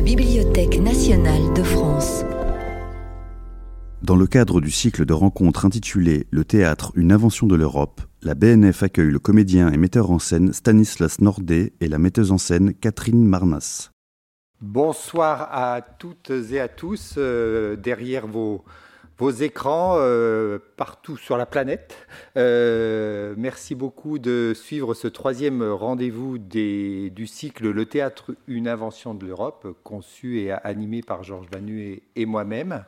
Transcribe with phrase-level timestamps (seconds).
[0.00, 2.24] la Bibliothèque nationale de France.
[4.00, 8.34] Dans le cadre du cycle de rencontres intitulé Le théâtre, une invention de l'Europe, la
[8.34, 12.72] BNF accueille le comédien et metteur en scène Stanislas Nordet et la metteuse en scène
[12.72, 13.90] Catherine Marnas.
[14.62, 18.64] Bonsoir à toutes et à tous euh, derrière vos,
[19.20, 21.94] vos écrans euh, partout sur la planète.
[22.38, 29.26] Euh, merci beaucoup de suivre ce troisième rendez-vous du cycle Le théâtre, une invention de
[29.26, 32.84] l'Europe, conçu et animé par Georges Vanu et, moi-même.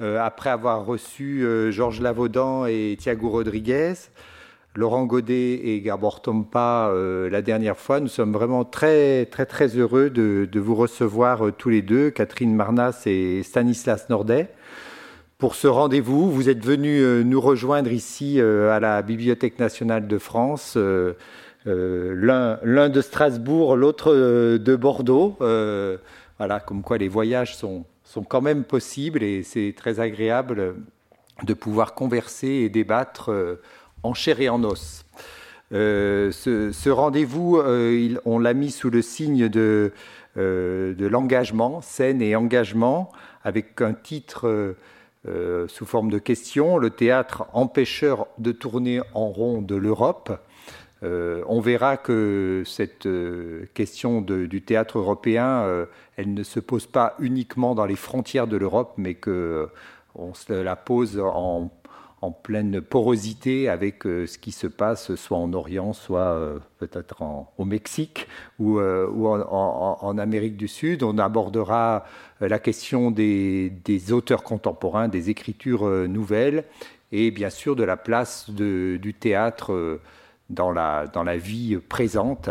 [0.00, 3.92] Euh, après avoir reçu Georges Lavaudan et Thiago Rodriguez,
[4.74, 6.90] Laurent Godet et Gabor Tompa
[7.30, 8.00] la dernière fois.
[8.00, 13.02] Nous sommes vraiment très très très heureux de vous recevoir tous les deux, Catherine Marnas
[13.04, 14.55] et Stanislas Nordet
[15.38, 16.30] pour ce rendez-vous.
[16.30, 21.14] Vous êtes venu euh, nous rejoindre ici euh, à la Bibliothèque nationale de France, euh,
[21.66, 25.36] l'un de Strasbourg, l'autre de Bordeaux.
[26.38, 30.74] Voilà, comme quoi les voyages sont, sont quand même possibles et c'est très agréable
[31.42, 33.30] de pouvoir converser et débattre
[34.02, 35.04] en chair et en os.
[35.72, 37.58] ce, rendez-vous,
[38.26, 39.92] on l'a mis sous le signe de,
[40.36, 43.10] de l'engagement, scène et engagement,
[43.42, 44.76] avec un titre
[45.28, 50.30] euh, sous forme de questions, le théâtre empêcheur de tourner en rond de l'Europe.
[51.02, 57.14] Euh, on verra que cette euh, question du théâtre européen, elle ne se pose pas
[57.18, 59.68] uniquement dans les frontières de l'Europe, mais que
[60.14, 61.70] on se la pose en
[62.26, 67.22] en pleine porosité avec euh, ce qui se passe soit en Orient, soit euh, peut-être
[67.56, 68.26] au Mexique
[68.58, 71.04] ou, euh, en, Amérique du Sud.
[71.04, 72.04] On abordera
[72.40, 73.70] la question des,
[74.10, 76.64] auteurs contemporains, des écritures nouvelles
[77.12, 80.00] et bien sûr de la place du théâtre
[80.50, 82.50] dans la vie présente,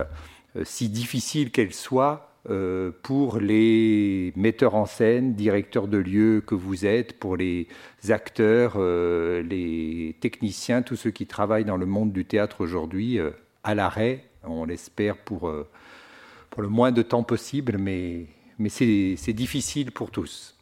[0.63, 6.85] si difficile qu'elle soit euh, pour les metteurs en scène, directeurs de lieux que vous
[6.85, 7.67] êtes, pour les
[8.09, 13.31] acteurs, euh, les techniciens, tous ceux qui travaillent dans le monde du théâtre aujourd'hui, euh,
[13.63, 18.27] à l'arrêt, on l'espère pour, le moins de temps possible, mais,
[18.59, 20.55] mais c'est difficile pour tous.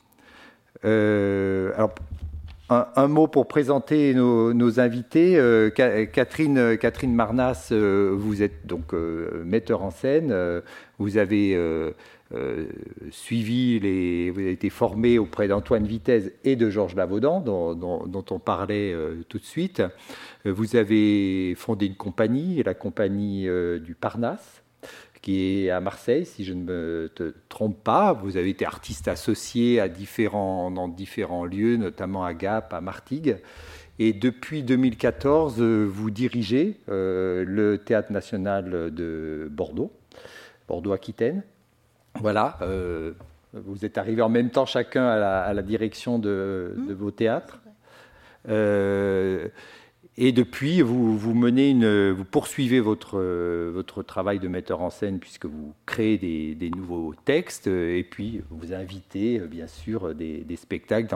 [0.83, 1.93] alors,
[2.69, 5.37] un, mot pour présenter nos, invités.
[5.37, 10.33] Euh, Catherine, Catherine Marnas, euh, vous êtes donc euh, metteur en scène.
[10.97, 11.57] vous avez
[13.11, 18.25] suivi les, vous avez été formé auprès d'Antoine Vitesse et de Georges Lavaudan, dont, dont
[18.31, 18.95] on parlait
[19.29, 19.83] tout de suite.
[20.45, 23.47] Vous avez fondé une compagnie, la compagnie
[23.81, 24.62] du Parnasse
[25.23, 27.11] qui est à Marseille, si je ne me
[27.47, 28.11] trompe pas.
[28.11, 33.37] Vous avez été artiste associé à différents, dans différents lieux, notamment à Gap, à Martigues.
[33.99, 39.93] Et depuis 2014, vous dirigez euh, le Théâtre national de Bordeaux,
[40.67, 41.43] Bordeaux-Aquitaine.
[42.15, 43.13] Voilà, euh,
[43.53, 46.97] vous êtes arrivés en même temps chacun à la, direction de, de, mmh.
[46.97, 47.59] vos théâtres.
[48.49, 49.47] Euh,
[50.15, 51.17] et depuis, vous,
[52.29, 58.41] poursuivez votre, travail de metteur en scène puisque vous créez des, nouveaux textes et puis
[58.51, 61.15] vous invitez bien sûr des, spectacles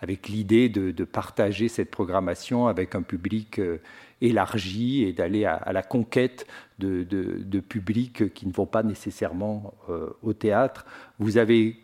[0.00, 3.78] avec l'idée de, partager cette programmation avec un public euh,
[4.20, 6.46] élargi et d'aller à, la conquête
[6.78, 10.86] de, publics qui ne vont pas nécessairement euh, au théâtre.
[11.18, 11.76] Vous avez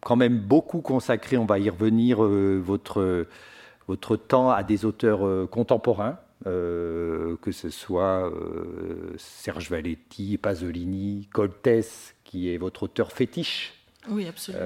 [0.00, 3.26] quand même beaucoup consacré, on va y revenir, euh, votre
[3.88, 11.28] votre temps à des auteurs euh, contemporains, euh, que ce soit euh, Serge Valetti, Pasolini,
[11.32, 13.74] Coltès, qui est votre auteur fétiche.
[14.08, 14.64] Oui, absolument.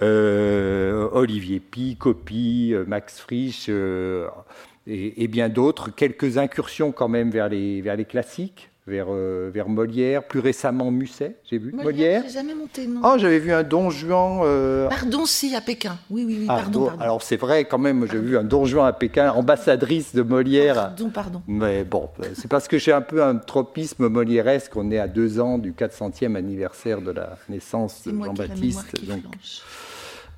[1.12, 5.90] Olivier Pi, Copy, Max Frisch et, et, bien d'autres.
[5.90, 10.90] Quelques incursions quand même vers les, vers les classiques vers, euh, vers Molière, plus récemment
[10.90, 11.72] Musset, j'ai vu.
[11.72, 13.00] Molière, J'ai jamais monté, non.
[13.02, 14.42] Oh, j'avais vu un Don Juan.
[14.44, 15.98] Euh, pardon, si, à Pékin.
[16.10, 18.66] Oui, oui, oui, ah, pardon, pardon, Alors, c'est vrai, quand même, j'ai vu un Don
[18.66, 20.74] Juan à Pékin, ambassadrice de Molière.
[20.74, 21.42] Pardon, pardon.
[21.48, 24.76] Mais bon, c'est parce que j'ai un peu un tropisme molièresque.
[24.76, 29.06] On est à deux ans du 400e anniversaire de la naissance de Jean-Baptiste.
[29.08, 29.22] Donc.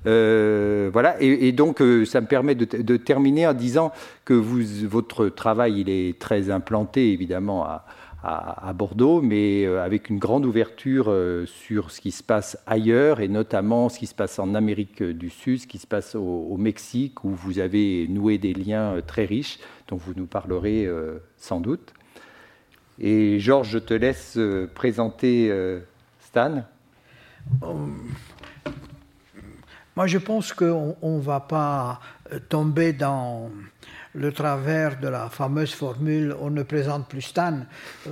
[0.05, 3.91] Euh, voilà, et, donc ça me permet de, de, terminer en disant
[4.23, 7.83] que vous, votre travail, il est très implanté évidemment à,
[8.29, 13.21] à, Bordeaux, mais euh, avec une grande ouverture euh, sur ce qui se passe ailleurs,
[13.21, 16.57] et notamment ce qui se passe en Amérique du Sud, ce qui se passe au,
[16.57, 20.89] Mexique, où vous avez noué des liens euh, très riches, dont vous nous parlerez
[21.37, 21.93] sans doute.
[22.99, 24.37] Et Georges, je te laisse
[24.75, 25.49] présenter
[26.19, 26.65] Stan.
[29.95, 32.01] Moi, je pense qu'on ne va pas
[32.49, 33.49] tomber dans
[34.17, 37.59] le travers de la fameuse formule on ne présente plus Stan.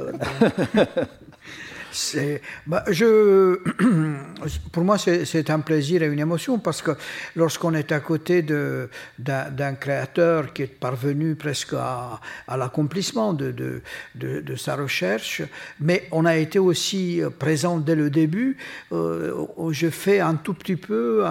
[2.67, 3.59] Bah, je,
[4.71, 6.91] pour moi, c'est un plaisir et une émotion parce que
[7.35, 12.19] lorsqu'on est à côté d'un créateur qui est parvenu presque à,
[12.57, 13.81] l'accomplissement de,
[14.57, 15.41] sa recherche,
[15.79, 18.57] mais on a été aussi présent dès le début,
[18.91, 21.23] euh, je fais un tout petit peu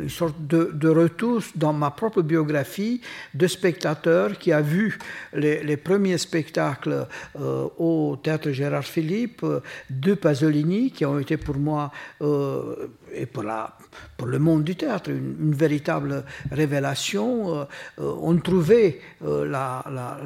[0.00, 3.00] une sorte de, retour dans ma propre biographie
[3.34, 4.98] de spectateur qui a vu
[5.32, 7.06] les, les premiers spectacles
[7.40, 9.44] euh, au théâtre Gérard Philippe
[9.90, 11.90] de Pasolini qui ont été pour moi
[12.22, 13.76] euh, et pour, la,
[14.24, 17.58] le monde du théâtre une, véritable révélation.
[17.58, 17.64] Euh,
[17.98, 20.18] on trouvait la, la,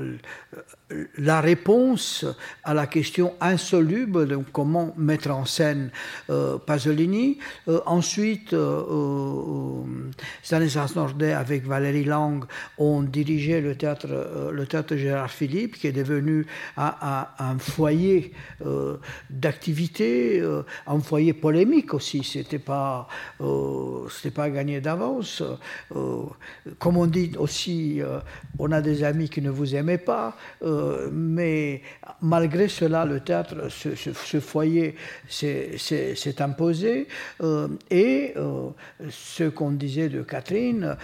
[1.18, 2.24] la, réponse
[2.64, 5.90] à la question insoluble de comment mettre en scène
[6.66, 7.38] Pasolini.
[7.86, 8.54] ensuite,
[10.42, 12.44] Stanislas Nordet avec Valérie Lang
[12.78, 16.46] ont dirigé le théâtre, le théâtre Gérard Philippe qui est devenu
[16.76, 18.32] un foyer
[18.64, 18.96] euh,
[19.30, 22.24] d'activité, euh, un foyer polémique aussi.
[22.24, 23.08] C'était pas,
[23.40, 23.44] euh,
[24.10, 25.42] c'était pas gagné d'avance.
[26.78, 28.00] comme on dit aussi,
[28.58, 30.36] on a des amis qui ne vous aimaient pas,
[31.12, 31.82] mais
[32.20, 34.94] malgré cela, le théâtre, ce, foyer
[35.28, 37.08] s'est imposé.
[37.90, 38.34] et
[39.10, 40.96] ce qu'on disait de Catherine,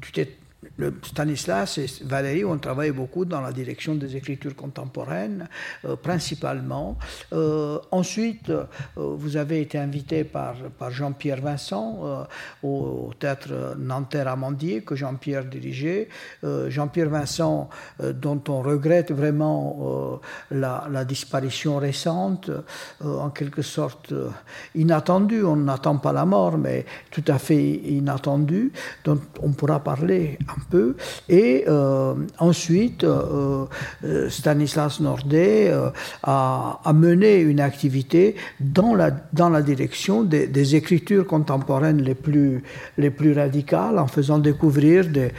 [0.00, 0.36] tu t'es
[0.78, 5.48] le Stanislas et Valérie ont travaillé beaucoup dans la direction des écritures contemporaines,
[5.84, 6.96] euh, principalement.
[7.32, 8.64] Euh, ensuite, euh,
[8.96, 12.26] vous avez été invité par, par Jean-Pierre Vincent
[12.62, 16.08] au, théâtre Nanterre-Amandier que Jean-Pierre dirigeait.
[16.68, 17.68] Jean-Pierre Vincent,
[18.14, 20.20] dont on regrette vraiment
[20.50, 22.50] la, la, disparition récente,
[23.00, 24.14] en quelque sorte
[24.74, 25.42] inattendue.
[25.42, 28.72] On n'attend pas la mort, mais tout à fait inattendue,
[29.04, 30.38] dont on pourra parler
[31.28, 33.64] Et euh, ensuite, euh,
[34.04, 35.72] euh, Stanislas Nordet
[36.22, 39.10] a, mené une activité dans la,
[39.62, 42.62] direction des, écritures contemporaines les plus,
[42.96, 45.30] les plus radicales, en faisant découvrir des,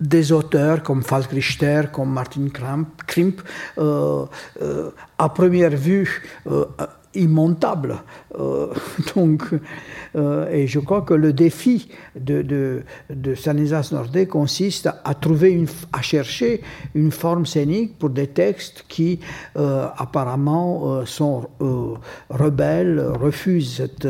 [0.00, 2.48] des auteurs comme Falk Richter, comme Martin
[3.06, 3.42] Krimp,
[5.18, 6.22] à première vue
[7.18, 7.96] immontable.
[8.38, 8.68] Euh,
[9.14, 9.44] donc,
[10.16, 11.88] euh, et je crois que le défi
[12.18, 12.82] de, de,
[13.92, 16.62] Nordet consiste à trouver, à chercher
[16.94, 19.20] une forme scénique pour des textes qui
[19.56, 21.48] euh, apparemment sont
[22.30, 24.08] rebelles, refusent cette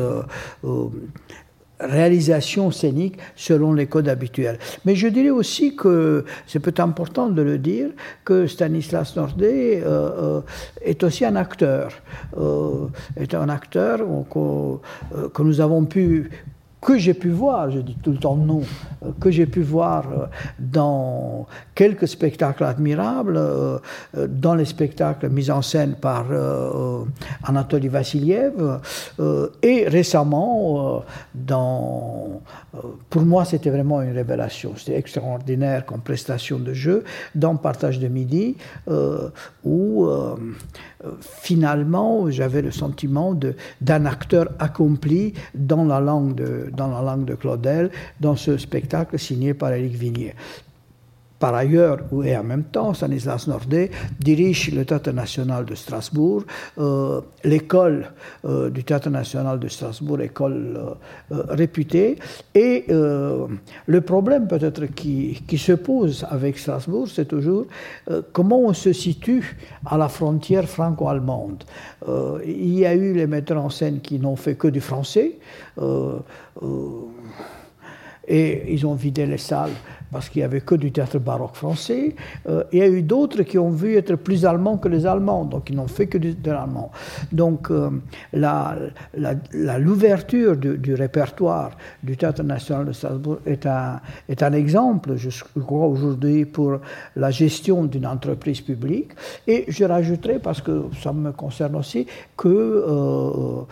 [1.80, 4.58] réalisation scénique selon les codes habituels.
[4.84, 7.90] Mais je dirais aussi que c'est peut-être important de le dire
[8.24, 10.40] que Stanislas Nordet euh, euh,
[10.82, 11.92] est aussi un acteur,
[12.36, 12.86] euh,
[13.16, 16.30] est un acteur que, que nous avons pu
[16.88, 18.62] que j'ai pu voir, je dis tout le temps non,
[19.04, 20.24] euh, que j'ai pu voir euh,
[20.58, 23.78] dans quelques spectacles admirables, euh,
[24.26, 26.24] dans les spectacles mis en scène par
[27.44, 28.80] Anatoly Vassiliev,
[29.62, 31.04] et récemment,
[31.34, 32.40] dans,
[33.10, 38.08] pour moi c'était vraiment une révélation, c'était extraordinaire comme prestation de jeu, dans Partage de
[38.08, 38.56] Midi,
[39.64, 40.08] où
[41.20, 43.38] finalement j'avais le sentiment
[43.80, 47.90] d'un acteur accompli dans la langue de dans la langue de Claudel,
[48.20, 50.34] dans ce spectacle signé par Éric Vignier.
[51.38, 56.42] Par ailleurs, et en même temps, Stanislas Nordet dirige le Théâtre national de Strasbourg,
[56.78, 58.10] euh, l'école
[58.44, 60.96] euh, du Théâtre national de Strasbourg, école
[61.30, 62.18] euh, réputée.
[62.54, 67.66] Et le problème peut-être qui, qui, se pose avec Strasbourg, c'est toujours
[68.32, 71.62] comment on se situe à la frontière franco-allemande.
[72.44, 75.38] il y a eu les metteurs en scène qui n'ont fait que du français
[78.28, 79.72] et ils ont vidé les salles
[80.10, 82.14] parce qu'il n'y avait que du théâtre baroque français.
[82.48, 85.44] Euh, il y a eu d'autres qui ont vu être plus allemands que les Allemands,
[85.44, 86.90] donc ils n'ont fait que de l'allemand.
[87.32, 87.90] Donc euh,
[89.78, 91.72] l'ouverture du, répertoire
[92.02, 95.28] du Théâtre national de Strasbourg est un, est un exemple, je
[95.60, 96.78] crois, aujourd'hui pour
[97.16, 99.10] la gestion d'une entreprise publique.
[99.46, 103.62] Et je rajouterai, parce que ça me concerne aussi, que euh,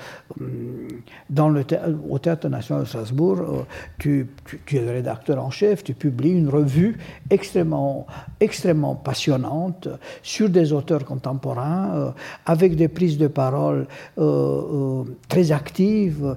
[1.30, 1.64] dans le
[2.08, 3.66] au Théâtre national de Strasbourg,
[3.98, 4.28] tu,
[4.66, 6.98] tu es le rédacteur en chef, tu publies une revue
[7.30, 8.06] extrêmement,
[8.40, 9.88] extrêmement passionnante
[10.22, 12.10] sur des auteurs contemporains, euh,
[12.44, 13.86] avec des prises de parole
[14.18, 16.36] euh, euh, très actives.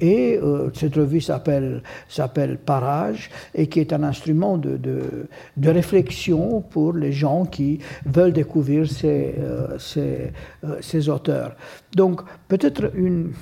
[0.00, 0.40] et
[0.74, 7.12] cette revue s'appelle, s'appelle Parage et qui est un instrument de, de, réflexion pour les
[7.12, 9.34] gens qui veulent découvrir ces,
[9.78, 10.32] ces,
[10.80, 11.56] ces auteurs.
[11.94, 13.32] Donc peut-être une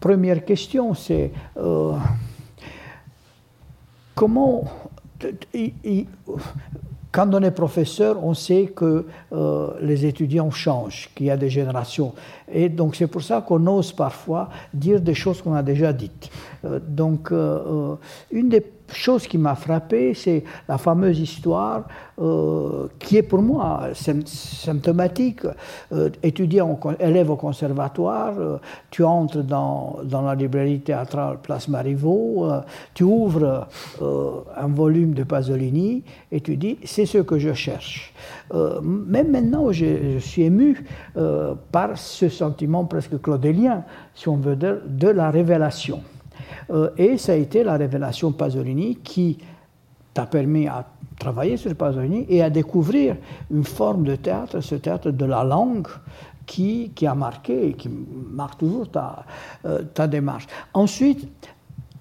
[0.00, 1.30] première question, c'est
[4.14, 4.64] comment
[7.16, 11.48] quand on est professeur, on sait que euh, les étudiants changent, qu'il y a des
[11.48, 12.12] générations.
[12.52, 16.28] Et donc c'est pour ça qu'on ose parfois dire des choses qu'on a déjà dites.
[16.66, 17.96] Euh, donc euh,
[18.30, 18.60] une des
[18.92, 21.84] chose qui m'a frappé, c'est la fameuse histoire
[22.20, 25.40] euh, qui est pour moi symptomatique.
[25.92, 28.58] Euh, étudiant, élève au conservatoire, euh,
[28.90, 32.48] tu entres dans, la librairie théâtrale Place Marivaux,
[32.94, 33.68] tu ouvres
[34.00, 38.12] un volume de Pasolini et tu dis c'est ce que je cherche.
[38.82, 40.84] même maintenant, je, je suis ému
[41.70, 46.00] par ce sentiment presque claudélien, si on veut, de, de la révélation.
[46.70, 49.38] Euh, et ça a été la révélation Pasolini qui
[50.14, 50.86] t'a permis à
[51.18, 53.16] travailler sur Pasolini et à découvrir
[53.50, 55.88] une forme de théâtre, ce théâtre de la langue
[56.46, 59.24] qui, qui a marqué et qui marque toujours ta,
[59.64, 60.46] euh, ta démarche.
[60.74, 61.28] Ensuite,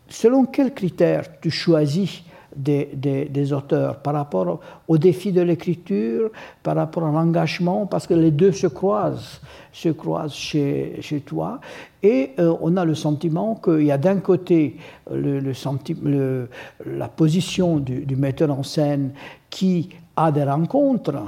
[0.07, 2.23] selon quels critères tu choisis
[2.55, 2.89] des,
[3.29, 6.29] des, auteurs par rapport au, défi de l'écriture,
[6.63, 11.59] par rapport à l'engagement, parce que les deux se croisent, se croisent chez, chez toi.
[12.01, 14.77] Et euh, on a le sentiment qu'il y a d'un côté
[15.12, 16.50] le, le,
[16.85, 19.12] la position du, metteur en scène
[19.50, 21.21] qui a des rencontres,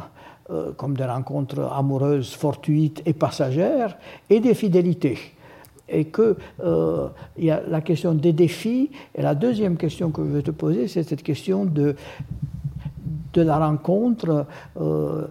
[0.50, 3.98] euh, comme des rencontres amoureuses, fortuites et passagères,
[4.30, 5.37] et des fidélités
[5.90, 8.92] et qu'il euh, y a la question des défis.
[9.16, 11.96] Et la deuxième question que je veux te poser, c'est cette question de,
[13.34, 14.46] de la rencontre
[14.80, 15.28] euh,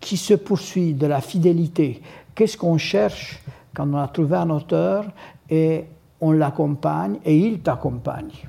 [0.00, 2.02] qui se poursuit, de la fidélité.
[2.34, 3.40] Qu'est-ce qu'on cherche
[3.74, 5.04] quand on a trouvé un auteur
[5.48, 5.84] et
[6.20, 8.48] on l'accompagne et il t'accompagne?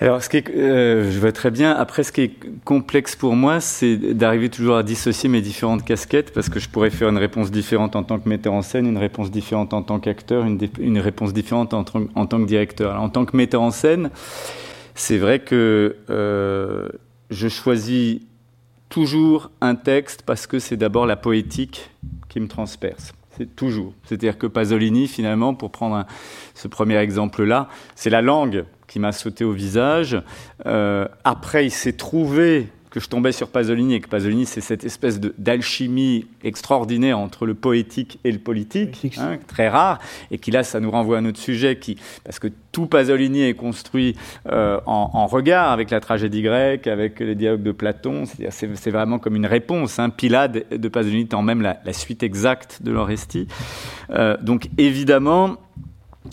[0.00, 1.72] Alors, ce qui est, euh, je vois très bien.
[1.72, 2.32] Après, ce qui est
[2.64, 6.90] complexe pour moi, c'est d'arriver toujours à dissocier mes différentes casquettes, parce que je pourrais
[6.90, 9.98] faire une réponse différente en tant que metteur en scène, une réponse différente en tant
[9.98, 13.00] qu'acteur, une, réponse différente en, tant que directeur.
[13.00, 14.10] En tant que metteur en scène,
[14.94, 16.88] c'est vrai que euh,
[17.30, 18.20] je choisis
[18.88, 21.90] toujours un texte parce que c'est d'abord la poétique
[22.28, 23.12] qui me transperce.
[23.36, 23.94] C'est toujours.
[24.04, 26.06] C'est-à-dire que Pasolini, finalement, pour prendre
[26.54, 30.20] ce premier exemple-là, c'est la langue qui m'a sauté au visage.
[30.66, 34.84] Euh, après, il s'est trouvé que je tombais sur Pasolini et que Pasolini, c'est cette
[34.84, 39.98] espèce d'alchimie extraordinaire entre le poétique et le politique, hein, très rare,
[40.30, 43.54] et qui là, ça nous renvoie à notre sujet, qui, parce que tout Pasolini est
[43.54, 44.16] construit
[44.50, 49.36] euh, en, regard avec la tragédie grecque, avec les dialogues de Platon, c'est vraiment comme
[49.36, 49.98] une réponse.
[49.98, 50.08] Hein.
[50.10, 53.48] Pilade de Pasolini étant même la, suite exacte de l'Orestie.
[54.10, 55.58] Euh, donc évidemment,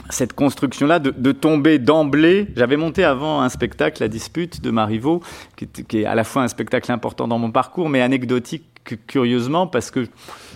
[0.09, 2.47] cette construction-là de, tomber d'emblée.
[2.55, 5.21] J'avais monté avant un spectacle, La Dispute de Marivaux,
[5.55, 8.63] qui, qui, est à la fois un spectacle important dans mon parcours, mais anecdotique
[9.07, 10.07] curieusement parce que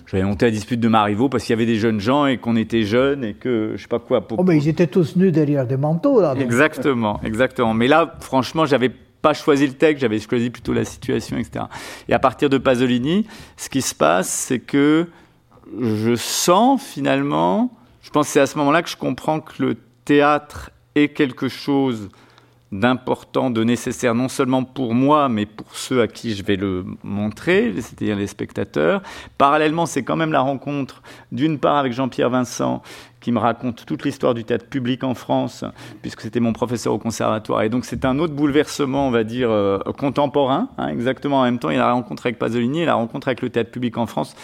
[0.05, 2.55] j'avais monté la dispute de Marivaux parce qu'il y avait des jeunes gens et qu'on
[2.55, 4.25] était jeunes et que je sais pas quoi.
[4.37, 6.35] oh, mais ils étaient tous nus derrière des manteaux, là.
[6.39, 7.73] Exactement, exactement.
[7.73, 8.89] Mais là, franchement, j'avais
[9.21, 11.65] pas choisi le texte, j'avais choisi plutôt la situation, etc.
[12.07, 13.25] Et à partir de Pasolini,
[13.57, 15.07] ce qui se passe, c'est que
[15.79, 19.75] je sens finalement je pense que c'est à ce moment-là que je comprends que le
[20.05, 22.09] théâtre est quelque chose
[22.71, 26.85] d'important, de nécessaire, non seulement pour moi, mais pour ceux à qui je vais le
[27.03, 29.01] montrer, c'est-à-dire les spectateurs.
[29.37, 31.01] Parallèlement, c'est quand même la rencontre,
[31.31, 32.83] d'une part avec Jean-Pierre Vincent,
[33.21, 35.65] qui me raconte toute l'histoire du théâtre public en France,
[36.01, 37.63] puisque c'était mon professeur au conservatoire.
[37.63, 41.59] Et donc c'est un autre bouleversement, on va dire, euh, contemporain, hein, exactement en même
[41.59, 41.71] temps.
[41.71, 44.35] Il a la rencontre avec Pasolini et la rencontre avec le théâtre public en France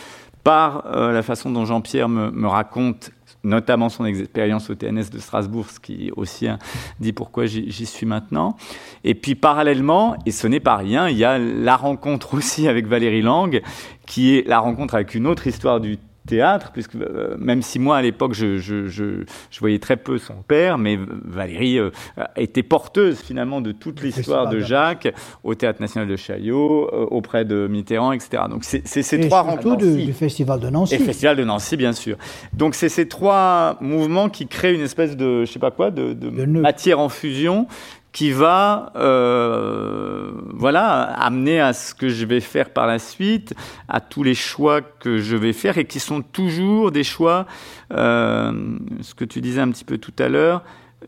[0.43, 3.11] par euh, la façon dont Jean-Pierre me, raconte
[3.45, 6.59] notamment son expérience au TNS de Strasbourg, ce qui aussi hein,
[6.99, 8.57] dit pourquoi j'y suis maintenant.
[9.03, 12.87] Et puis parallèlement, et ce n'est pas rien, il y a la rencontre aussi avec
[12.87, 13.61] Valérie Lang,
[14.05, 17.97] qui est la rencontre avec une autre histoire du théâtre, puisque euh, même si moi
[17.97, 21.91] à l'époque je, je, je, je, voyais très peu son père, mais Valérie euh,
[22.35, 25.13] était porteuse finalement de toute l'histoire de Jacques
[25.43, 28.43] au Théâtre National de Chaillot, euh, auprès de Mitterrand, etc.
[28.49, 29.77] Donc c'est ces trois rencontres.
[29.85, 30.95] Du, du Festival de Nancy.
[30.95, 32.17] Et Festival de Nancy, bien sûr.
[32.53, 36.13] Donc c'est ces trois mouvements qui créent une espèce de, je sais pas quoi, de,
[36.13, 37.67] de matière en fusion
[38.15, 43.53] qui va euh, voilà amener à ce que je vais faire par la suite,
[43.89, 47.45] à tous les choix que je vais faire et qui sont toujours des choix.
[47.91, 50.63] Euh, ce que tu disais un petit peu tout à l'heure.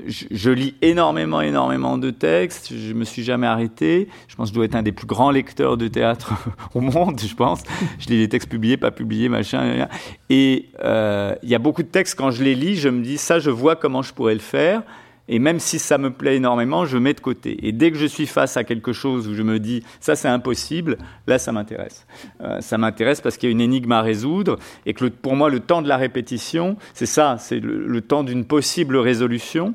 [0.05, 2.73] Je, lis énormément, énormément de textes.
[2.75, 4.09] Je me suis jamais arrêté.
[4.27, 6.33] Je pense que je dois être un des plus grands lecteurs de théâtre
[6.75, 7.63] au monde, je pense.
[7.99, 9.87] Je lis les textes publiés, pas publiés, machin.
[10.29, 13.17] Et euh, il y a beaucoup de textes, quand je les lis, je me dis,
[13.17, 14.83] ça, je vois comment je pourrais le faire
[15.29, 17.57] Et même si ça me plaît énormément, je mets de côté.
[17.67, 20.27] Et dès que je suis face à quelque chose où je me dis ça c'est
[20.27, 22.05] impossible, là ça m'intéresse.
[22.41, 25.49] Euh, ça m'intéresse parce qu'il y a une énigme à résoudre et que pour moi
[25.49, 29.73] le temps de la répétition, c'est ça, c'est le, temps d'une possible résolution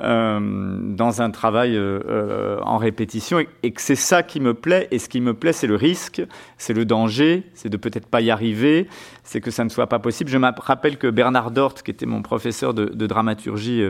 [0.00, 4.88] euh, dans un travail euh, en répétition et, et que c'est ça qui me plaît.
[4.90, 6.22] Et ce qui me plaît, c'est le risque,
[6.58, 8.88] c'est le danger, c'est de peut-être pas y arriver,
[9.22, 10.30] c'est que ça ne soit pas possible.
[10.30, 13.84] Je me rappelle que Bernard Dort, qui était mon professeur de, dramaturgie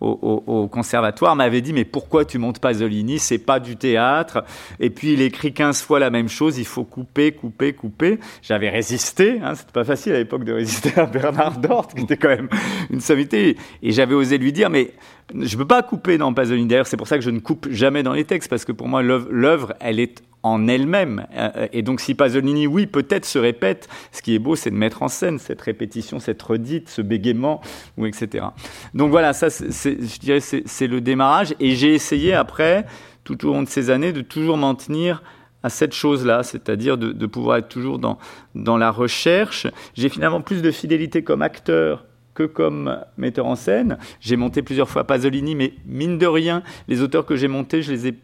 [0.00, 4.44] au, conservatoire, m'avait dit mais pourquoi tu montes Pasolini C'est pas du théâtre.
[4.80, 6.58] Et puis il écrit 15 fois la même chose.
[6.58, 8.18] Il faut couper, couper, couper.
[8.42, 9.40] J'avais résisté.
[9.42, 12.48] Hein, C'était pas facile à l'époque de résister à Bernard Dort, qui était quand même
[12.90, 13.56] une sommité.
[13.82, 14.92] Et j'avais osé lui dire mais
[15.34, 16.66] je ne peux pas couper dans Pasolini.
[16.66, 18.88] D'ailleurs, c'est pour ça que je ne coupe jamais dans les textes, parce que pour
[18.88, 21.26] moi, l'œuvre, elle est en elle-même.
[21.36, 24.76] Euh, et donc, si Pasolini, oui, peut-être se répète, ce qui est beau, c'est de
[24.76, 27.60] mettre en scène cette répétition, cette redite, ce bégaiement,
[27.96, 28.46] ou etc.
[28.94, 31.54] Donc voilà, ça, je dirais, c'est le démarrage.
[31.60, 32.86] Et j'ai essayé après,
[33.24, 35.22] tout au long de ces années, de toujours m'en tenir
[35.62, 38.18] à cette chose-là, c'est-à-dire de, de, pouvoir être toujours dans,
[38.54, 39.66] dans la recherche.
[39.94, 42.04] J'ai finalement plus de fidélité comme acteur
[42.46, 43.98] comme metteur en scène.
[44.20, 47.92] J'ai monté plusieurs fois Pasolini, mais mine de rien, les auteurs que j'ai montés, je
[47.92, 48.14] les ai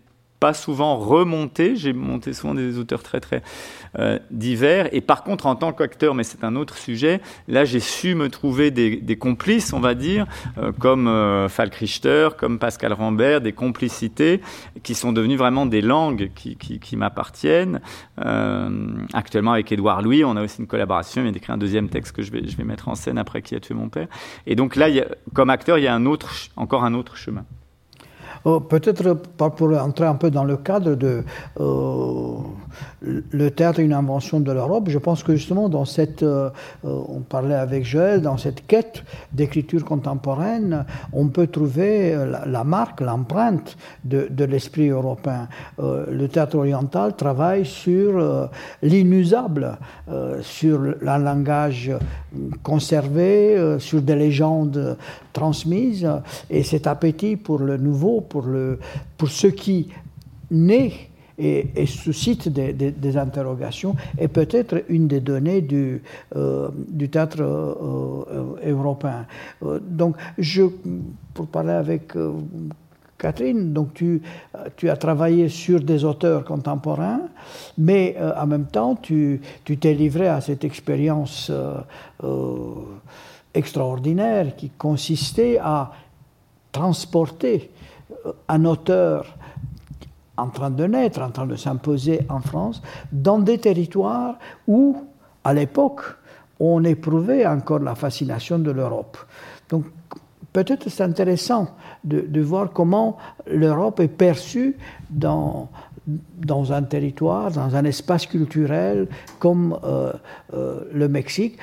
[0.41, 1.77] pas souvent remonté.
[1.77, 3.43] J'ai monté souvent des auteurs très très
[3.99, 4.89] euh, divers.
[4.93, 8.29] Et par contre, en tant qu'acteur, mais c'est un autre sujet, là j'ai su me
[8.29, 10.27] trouver des, complices, on va dire,
[10.59, 14.41] euh, comme euh, Falk Richter, comme Pascal Rambert, des complicités
[14.83, 17.81] qui sont devenues vraiment des langues qui, qui, m'appartiennent.
[19.13, 21.23] actuellement avec Édouard Louis, on a aussi une collaboration.
[21.23, 23.43] Il a écrit un deuxième texte que je vais, je vais mettre en scène après
[23.43, 24.09] Qui a tué mon père.
[24.47, 24.89] Et donc là,
[25.33, 27.45] comme acteur, il y a un autre, encore un autre chemin.
[28.47, 31.25] Oh, peut-être pour entrer un peu dans le cadre de
[31.61, 32.37] euh,
[33.01, 36.51] le théâtre une invention de l'Europe, je pense que justement dans cette, euh,
[36.85, 40.85] on parlait avec Joël, dans cette quête d'écriture contemporaine,
[41.15, 42.15] on peut trouver
[42.47, 45.49] la, marque, l'empreinte de, de l'esprit européen.
[45.79, 48.51] Euh, le théâtre oriental travaille sur
[48.83, 49.79] l'inusable,
[50.43, 51.93] sur un langage
[52.63, 54.99] conservé, sur des légendes
[55.33, 56.09] transmises,
[56.51, 58.81] et cet appétit pour le nouveau, pour, le,
[59.17, 59.91] pour ce qui
[60.51, 60.93] naît
[61.39, 66.03] et, suscite des, interrogations est peut-être une des données du,
[66.35, 68.25] euh, du théâtre euh,
[68.65, 69.25] euh, européen.
[69.83, 70.63] donc, je,
[71.33, 72.13] pour parler avec
[73.19, 74.21] Catherine, donc tu,
[74.77, 77.21] tu, as travaillé sur des auteurs contemporains,
[77.79, 81.53] mais en même temps, tu t'es livré à cette expérience
[83.55, 85.93] extraordinaire qui consistait à
[86.73, 87.71] transporter
[88.49, 89.37] un auteur
[90.37, 92.83] en train de naître, en train de s'imposer en France,
[93.13, 94.97] dans des territoires où,
[95.45, 96.03] à l'époque,
[96.61, 99.17] on éprouvait encore la fascination de l'Europe.
[99.69, 99.85] Donc,
[100.53, 101.69] peut-être c'est intéressant
[102.05, 104.77] de, voir comment l'Europe est perçue
[105.11, 105.69] dans,
[106.07, 109.09] dans un territoire, dans un espace culturel
[109.39, 110.13] comme euh,
[110.53, 111.59] euh, le Mexique,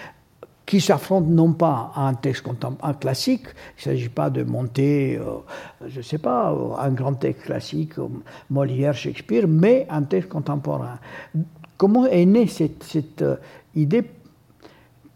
[0.72, 2.46] qui s'affrontent non pas à un texte
[2.82, 5.40] un classique, il ne s'agit pas de monter, euh,
[5.86, 7.96] je ne sais pas, un grand texte classique,
[8.50, 10.98] Molière, Shakespeare, mais un texte contemporain.
[11.76, 13.36] Comment est née cette, euh,
[13.76, 14.06] idée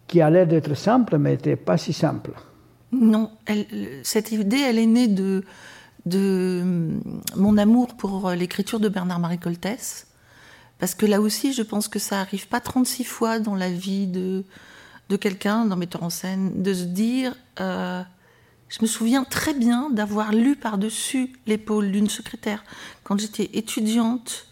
[0.06, 2.32] qui a l'air d'être simple, mais n'était pas si simple?
[2.92, 3.30] Non,
[4.02, 5.42] cette idée, elle est née de,
[6.04, 7.00] de
[7.34, 10.06] mon amour pour l'écriture de Bernard-Marie Coltès,
[10.78, 14.06] parce que là aussi, je pense que ça arrive pas 36 fois dans la vie
[14.06, 14.44] de
[15.08, 18.02] de quelqu'un, d'un metteur en scène, de se dire euh,
[18.68, 22.64] Je me souviens très bien d'avoir lu par-dessus l'épaule d'une secrétaire
[23.04, 24.46] quand j'étais étudiante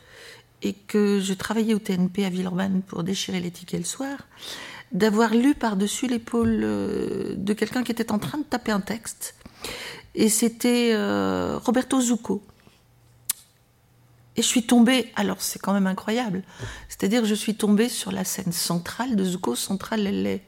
[0.62, 4.18] et que je travaillais au TNP à Villeurbanne pour déchirer les tickets le soir,
[4.92, 9.34] d'avoir lu par-dessus l'épaule euh, de quelqu'un qui était en train de taper un texte.
[10.14, 12.42] Et c'était euh, Roberto Zucco.
[14.36, 16.42] Et je suis tombée, alors c'est quand même incroyable,
[16.88, 19.54] c'est-à-dire je suis tombée sur la scène centrale de Zuko.
[19.54, 20.42] Centrale, elle l'est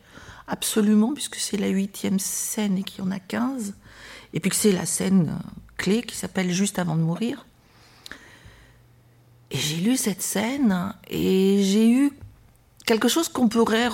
[0.48, 3.74] absolument, puisque c'est la huitième scène et qu'il y en a quinze.
[4.32, 7.46] Et puis que c'est la scène euh, clé qui s'appelle Juste avant de mourir.
[9.50, 12.10] Et j'ai lu cette scène et j'ai eu
[12.84, 13.88] quelque chose qu'on pourrait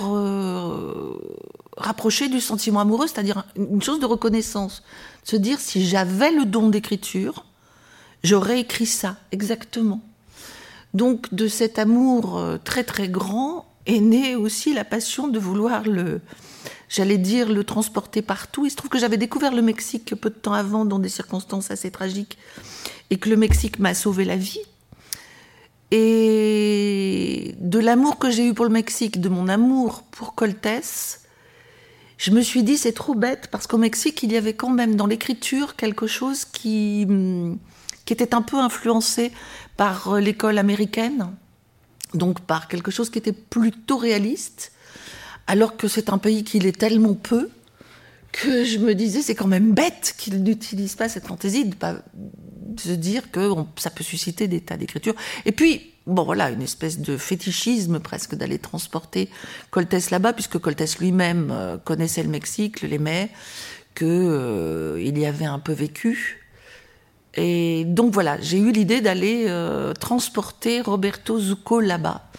[1.77, 4.83] rapprocher du sentiment amoureux, c'est-à-dire une chose de reconnaissance.
[5.23, 7.45] Se dire si j'avais le don d'écriture,
[8.23, 10.01] j'aurais écrit ça, exactement.
[10.93, 15.83] Donc de cet amour euh, très très grand est née aussi la passion de vouloir
[15.83, 16.21] le,
[16.89, 18.65] j'allais dire, le transporter partout.
[18.65, 21.71] Il se trouve que j'avais découvert le Mexique peu de temps avant dans des circonstances
[21.71, 22.37] assez tragiques
[23.09, 24.61] et que le Mexique m'a sauvé la vie.
[25.91, 31.21] Et de l'amour que j'ai eu pour le Mexique, de mon amour pour Coltès,
[32.17, 34.95] je me suis dit c'est trop bête parce qu'au Mexique il y avait quand même
[34.95, 37.57] dans l'écriture quelque chose qui, hum,
[38.05, 39.31] qui était un peu influencé
[39.77, 41.29] par euh, l'école américaine,
[42.13, 44.71] donc par quelque chose qui était plutôt réaliste,
[45.47, 47.49] alors que c'est un pays qui l'est tellement peu
[48.31, 51.97] que je me disais c'est quand même bête qu'il n'utilise pas cette fantaisie de pas
[52.77, 55.15] se dire que ça peut susciter des tas d'écritures.
[55.45, 59.29] Et puis bon voilà, une espèce de fétichisme presque d'aller transporter
[59.69, 63.29] Coltès là-bas, puisque Coltès lui-même euh, connaissait le Mexique, l'aimait,
[63.95, 66.42] qu'il euh, y avait un peu vécu.
[67.35, 72.29] Et donc voilà, j'ai eu l'idée d'aller euh, transporter Roberto Zucco là-bas,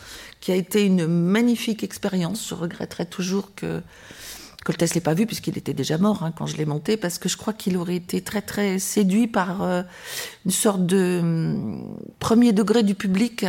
[0.40, 2.48] qui a été une magnifique expérience.
[2.48, 3.82] Je regretterais toujours que
[4.64, 7.28] Coltès l'ait pas vu puisqu'il était déjà mort hein, quand je l'ai monté, parce que
[7.28, 9.82] je crois qu'il aurait été très très séduit par euh,
[10.44, 13.46] une sorte de hum, premier degré du public,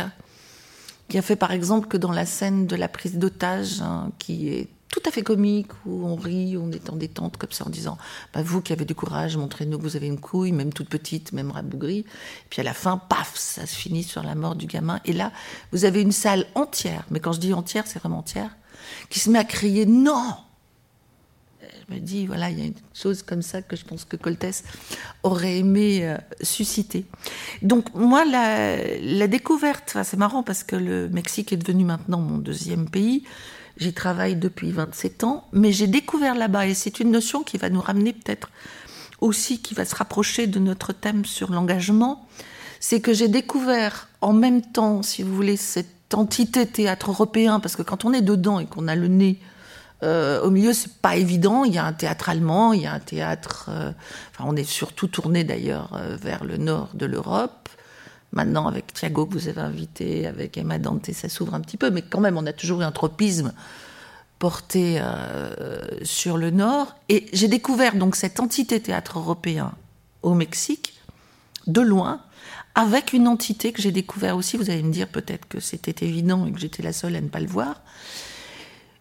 [1.08, 4.48] qui a fait par exemple que dans la scène de la prise d'otage, hein, qui
[4.48, 7.70] est tout à fait comique, où on rit, on est en détente comme ça en
[7.70, 7.98] disant
[8.32, 11.32] bah, Vous qui avez du courage, montrez-nous que vous avez une couille, même toute petite,
[11.32, 12.06] même rabougrie.
[12.48, 15.00] Puis à la fin, paf, ça se finit sur la mort du gamin.
[15.04, 15.32] Et là,
[15.72, 18.56] vous avez une salle entière, mais quand je dis entière, c'est vraiment entière,
[19.10, 20.34] qui se met à crier Non
[21.88, 24.16] je me dis, voilà, il y a une chose comme ça que je pense que
[24.16, 24.64] Coltès
[25.22, 27.04] aurait aimé euh, susciter.
[27.62, 32.88] Donc, moi, la, découverte, c'est marrant parce que le Mexique est devenu maintenant mon deuxième
[32.88, 33.24] pays.
[33.76, 37.68] J'y travaille depuis 27 ans, mais j'ai découvert là-bas, et c'est une notion qui va
[37.68, 38.50] nous ramener peut-être
[39.20, 42.26] aussi, qui va se rapprocher de notre thème sur l'engagement,
[42.80, 47.76] c'est que j'ai découvert en même temps, si vous voulez, cette entité théâtre européen, parce
[47.76, 49.40] que quand on est dedans et qu'on a le nez
[50.02, 51.64] euh, au milieu, c'est pas évident.
[51.64, 53.70] Il y a un théâtre allemand, il y a un théâtre.
[53.70, 53.92] Euh,
[54.30, 57.68] enfin, on est surtout tourné d'ailleurs euh, vers le nord de l'Europe.
[58.36, 61.90] Maintenant, avec Thiago que vous avez invité, avec Emma Dante, ça s'ouvre un petit peu,
[61.90, 63.54] mais quand même, on a toujours eu un tropisme
[64.38, 65.00] porté
[66.02, 66.94] sur le nord.
[67.08, 69.72] Et j'ai découvert donc cette entité théâtre européen
[70.22, 71.00] au Mexique,
[71.66, 72.20] de loin,
[72.74, 74.58] avec une entité que j'ai découvert aussi.
[74.58, 77.28] Vous allez me dire peut-être que c'était évident et que j'étais la seule à ne
[77.28, 77.80] pas le voir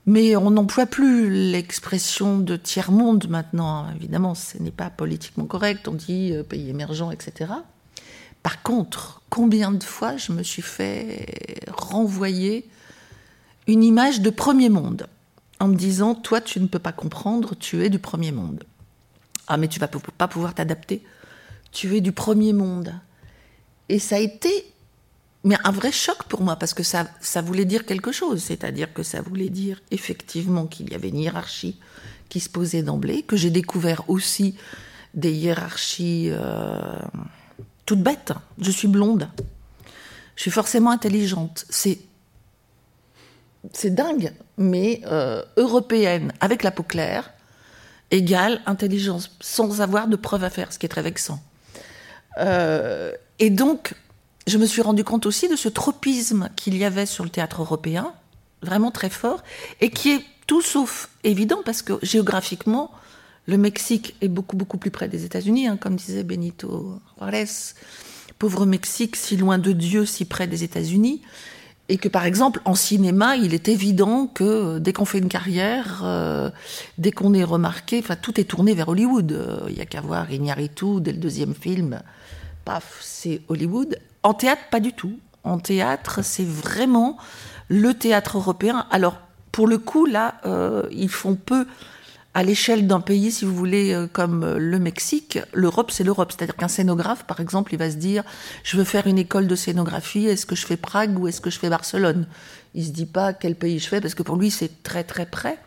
[0.06, 3.88] mais on n'emploie plus l'expression de tiers-monde maintenant.
[3.96, 5.88] Évidemment, ce n'est pas politiquement correct.
[5.88, 7.52] On dit euh, pays émergent, etc.
[8.46, 11.26] Par contre, combien de fois je me suis fait
[11.68, 12.70] renvoyer
[13.66, 15.08] une image de premier monde
[15.60, 18.64] en me disant Toi, tu ne peux pas comprendre, tu es du premier monde.
[19.48, 21.02] Ah, mais tu vas pas pouvoir t'adapter.
[21.72, 22.94] Tu es du premier monde.
[23.90, 24.72] Et ça a été
[25.44, 27.08] mais un vrai choc pour moi, parce que ça,
[27.42, 28.44] voulait dire quelque chose.
[28.44, 31.80] C'est-à-dire que ça voulait dire effectivement qu'il y avait une hiérarchie
[32.30, 34.54] qui se posait d'emblée, que j'ai découvert aussi
[35.16, 37.00] des hiérarchies euh,
[37.86, 38.34] toutes bêtes.
[38.60, 39.30] Je suis blonde.
[40.36, 41.66] Je suis forcément intelligente.
[41.70, 42.00] C'est
[43.74, 47.32] c'est dingue, mais euh, européenne avec la peau claire
[48.12, 51.40] égale intelligence, sans avoir de preuves à faire, ce qui est très vexant.
[52.38, 53.96] Euh, et donc,
[54.48, 57.62] je me suis rendu compte aussi de ce tropisme qu'il y avait sur le théâtre
[57.62, 58.14] européen,
[58.62, 59.44] vraiment très fort,
[59.82, 62.92] et qui est tout sauf évident parce que géographiquement,
[63.46, 67.46] le Mexique est beaucoup beaucoup plus près des États-Unis, hein, comme disait Benito Juarez.
[68.40, 71.22] Pauvre Mexique, si loin de Dieu, si près des États-Unis.
[71.88, 76.02] Et que par exemple, en cinéma, il est évident que dès qu'on fait une carrière,
[76.04, 76.50] euh,
[76.98, 79.32] dès qu'on est remarqué, enfin tout est tourné vers Hollywood.
[79.32, 82.02] Euh, il n'y a qu'à voir Iñárritu dès le deuxième film.
[82.66, 84.00] Paf, c'est Hollywood.
[84.24, 85.20] En théâtre, pas du tout.
[85.44, 87.18] En théâtre, c'est vraiment
[87.68, 88.88] le théâtre européen.
[88.90, 89.20] Alors,
[89.52, 91.68] pour le coup, là, euh, ils font peu
[92.36, 95.40] à l'échelle d'un pays, si vous voulez, euh, comme le Mexique.
[95.54, 96.34] L'Europe, c'est l'Europe.
[96.34, 98.24] C'est-à-dire qu'un scénographe, par exemple, il va se dire,
[98.64, 101.50] je veux faire une école de scénographie, est-ce que je fais Prague ou est-ce que
[101.50, 102.28] je fais Barcelone?
[102.74, 105.26] Il se dit pas quel pays je fais, parce que pour lui, c'est très très
[105.26, 105.58] près.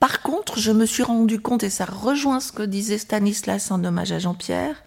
[0.00, 3.82] Par contre, je me suis rendu compte, et ça rejoint ce que disait Stanislas en
[3.84, 4.82] hommage à Jean-Pierre,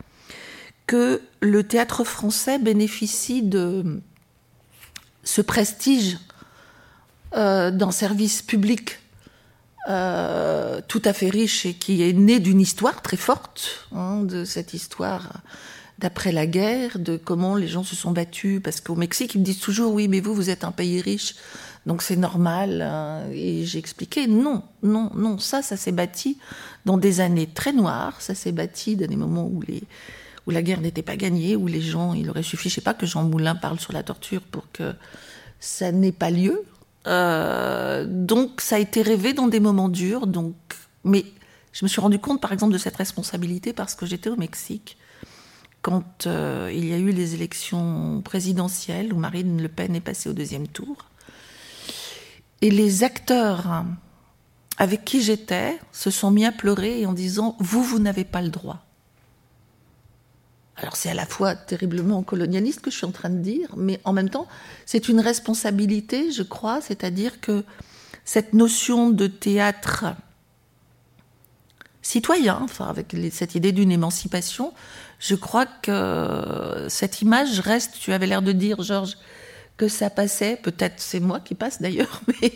[0.88, 4.02] que le théâtre français bénéficie de
[5.24, 6.18] ce prestige
[7.34, 9.01] euh, d'un service public
[9.90, 14.46] euh, tout à fait riche et qui est né d'une histoire très forte, hein, de
[14.46, 15.42] cette histoire
[15.98, 18.62] d'après la guerre, de comment les gens se sont battus.
[18.64, 21.36] Parce qu'au Mexique, ils me disent toujours oui, mais vous, vous êtes un pays riche,
[21.86, 22.82] donc c'est normal.
[22.82, 23.24] Hein.
[23.34, 26.38] Et j'ai expliqué non, non, non, ça, ça s'est bâti
[26.86, 29.84] dans des années très noires, ça s'est bâti dans des moments où les
[30.48, 32.94] où la guerre n'était pas gagnée, où les gens, il aurait suffi, je sais pas,
[32.94, 34.94] que Jean Moulin parle sur la torture pour que
[35.60, 36.64] ça n'ait pas lieu.
[37.08, 40.28] Euh, donc ça a été rêvé dans des moments durs.
[40.28, 40.56] Donc,
[41.04, 41.26] mais
[41.72, 44.98] je me suis rendu compte, par exemple, de cette responsabilité parce que j'étais au Mexique
[45.82, 50.30] quand euh, il y a eu les élections présidentielles où Marine Le Pen est passée
[50.30, 51.10] au deuxième tour.
[52.62, 53.84] Et les acteurs
[54.78, 58.50] avec qui j'étais se sont mis à pleurer en disant Vous, vous n'avez pas le
[58.50, 58.86] droit.
[60.82, 64.00] Alors c'est à la fois terriblement colonialiste que je suis en train de dire, mais
[64.04, 64.48] en même temps,
[64.86, 67.64] c'est une responsabilité, je crois, c'est-à-dire que
[68.26, 70.06] cette notion de théâtre
[72.02, 74.74] citoyen, avec cette idée d'une émancipation,
[75.20, 79.18] je crois que cette image reste, tu avais l'air de dire, Georges,
[79.78, 82.54] que ça passait, peut-être c'est moi qui passe d'ailleurs, mais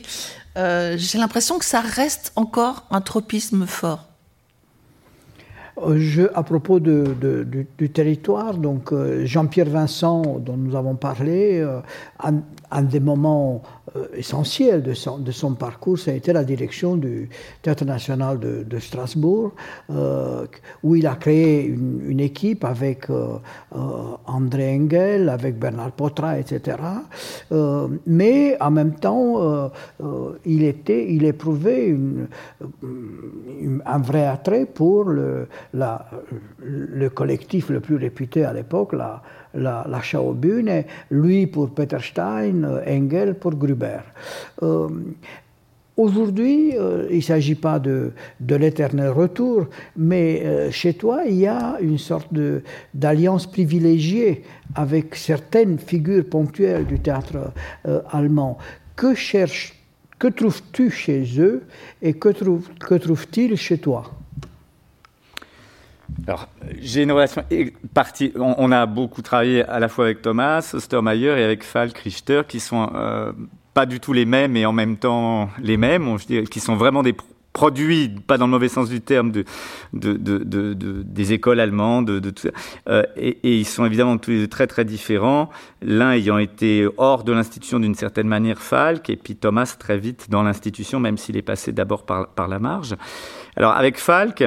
[0.57, 4.07] euh, j'ai l'impression que ça reste encore un tropisme fort.
[5.77, 11.65] Euh, à propos du, territoire, donc euh, Jean-Pierre Vincent, dont nous avons parlé,
[12.19, 13.61] un, des moments
[13.95, 17.29] euh, essentiel de son, parcours, ça a été la direction du
[17.61, 19.53] Théâtre national de, Strasbourg,
[19.89, 20.45] euh,
[20.83, 23.37] où il a créé une, équipe avec euh,
[24.25, 26.77] André Engel, avec Bernard Potra, etc.
[28.07, 29.69] mais en même temps,
[30.45, 31.95] il, éprouvait
[33.85, 39.21] un vrai attrait pour le, le collectif le plus réputé à l'époque, la,
[39.53, 40.01] la,
[41.11, 43.99] lui pour Peter Stein, Engel pour Gruber.
[44.63, 44.89] Euh,
[45.97, 51.47] aujourd'hui, euh, il ne s'agit pas de, l'éternel retour, mais euh, chez toi, il y
[51.47, 52.29] a une sorte
[52.93, 54.43] d'alliance privilégiée
[54.75, 57.51] avec certaines figures ponctuelles du théâtre
[58.11, 58.57] allemand.
[58.95, 59.73] Que cherches,
[60.19, 61.63] que trouves-tu chez eux
[62.01, 64.11] et que, trouve, que trouve-t-il chez toi?
[66.27, 66.47] Alors,
[66.81, 67.43] j'ai une relation.
[68.35, 72.59] On, a beaucoup travaillé à la fois avec Thomas Ostermayer et avec Falk Richter, qui
[72.59, 73.31] sont euh,
[73.73, 77.15] pas du tout les mêmes et en même temps les mêmes, qui sont vraiment des
[77.53, 79.45] produits, pas dans le mauvais sens du terme, de,
[79.93, 82.33] de, de, des écoles allemandes, de.
[82.89, 85.49] Euh, et, et, ils sont évidemment tous les deux très très différents.
[85.81, 90.27] L'un ayant été hors de l'institution d'une certaine manière, Falk, et puis Thomas très vite
[90.29, 92.95] dans l'institution, même s'il est passé d'abord par, par la marge.
[93.55, 94.43] Alors avec Falk,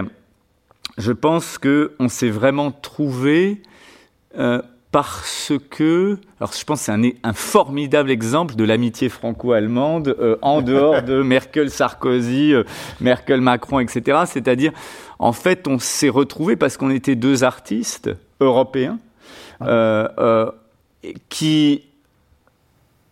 [0.98, 3.62] je pense que on s'est vraiment trouvé
[4.36, 10.16] euh, parce que, alors je pense que c'est un, un, formidable exemple de l'amitié franco-allemande
[10.18, 12.64] euh, en dehors de Merkel-Sarkozy, euh,
[13.00, 14.20] Merkel-Macron, etc.
[14.26, 14.72] C'est-à-dire,
[15.18, 18.98] en fait, on s'est retrouvé parce qu'on était deux artistes européens
[19.62, 20.50] euh,
[21.28, 21.82] qui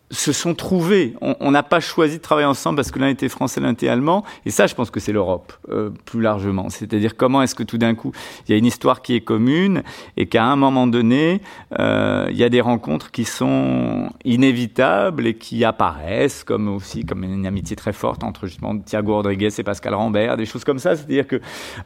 [0.09, 1.13] se sont trouvés.
[1.21, 4.23] On n'a pas choisi de travailler ensemble parce que l'un était français, l'un était allemand.
[4.45, 6.69] Et ça, je pense que c'est l'Europe, euh, plus largement.
[6.69, 8.11] C'est-à-dire comment est-ce que tout d'un coup,
[8.47, 9.83] il y a une histoire qui est commune
[10.15, 11.41] et qu'à un moment donné,
[11.79, 17.23] euh, il y a des rencontres qui sont inévitables et qui apparaissent comme aussi comme
[17.23, 20.95] une amitié très forte entre justement Thiago Rodriguez et Pascal Rambert, des choses comme ça.
[20.95, 21.41] C'est-à-dire que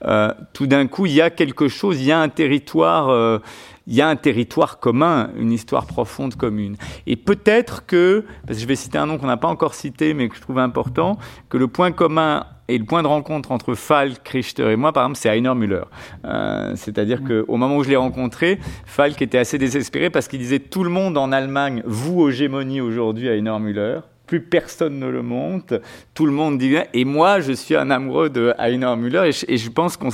[0.05, 3.39] euh, tout d'un coup, il y a quelque chose, il y a un territoire euh,
[3.87, 6.77] il y a un territoire commun, une histoire profonde commune.
[7.07, 10.13] Et peut-être que, parce que je vais citer un nom qu'on n'a pas encore cité,
[10.13, 11.17] mais que je trouve important,
[11.49, 15.03] que le point commun et le point de rencontre entre Falk, Richter et moi, par
[15.03, 15.83] exemple, c'est Heiner Müller.
[16.25, 20.59] Euh, C'est-à-dire qu'au moment où je l'ai rencontré, Falk était assez désespéré parce qu'il disait
[20.59, 23.99] tout le monde en Allemagne vous hégémonie aujourd'hui Heiner Müller
[24.31, 25.73] plus personne ne le monte,
[26.13, 29.69] tout le monde dit, et moi je suis un amoureux de Heiner Müller, et je,
[29.69, 30.09] pense qu'on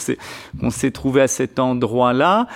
[0.71, 2.47] s'est trouvé à cet endroit-là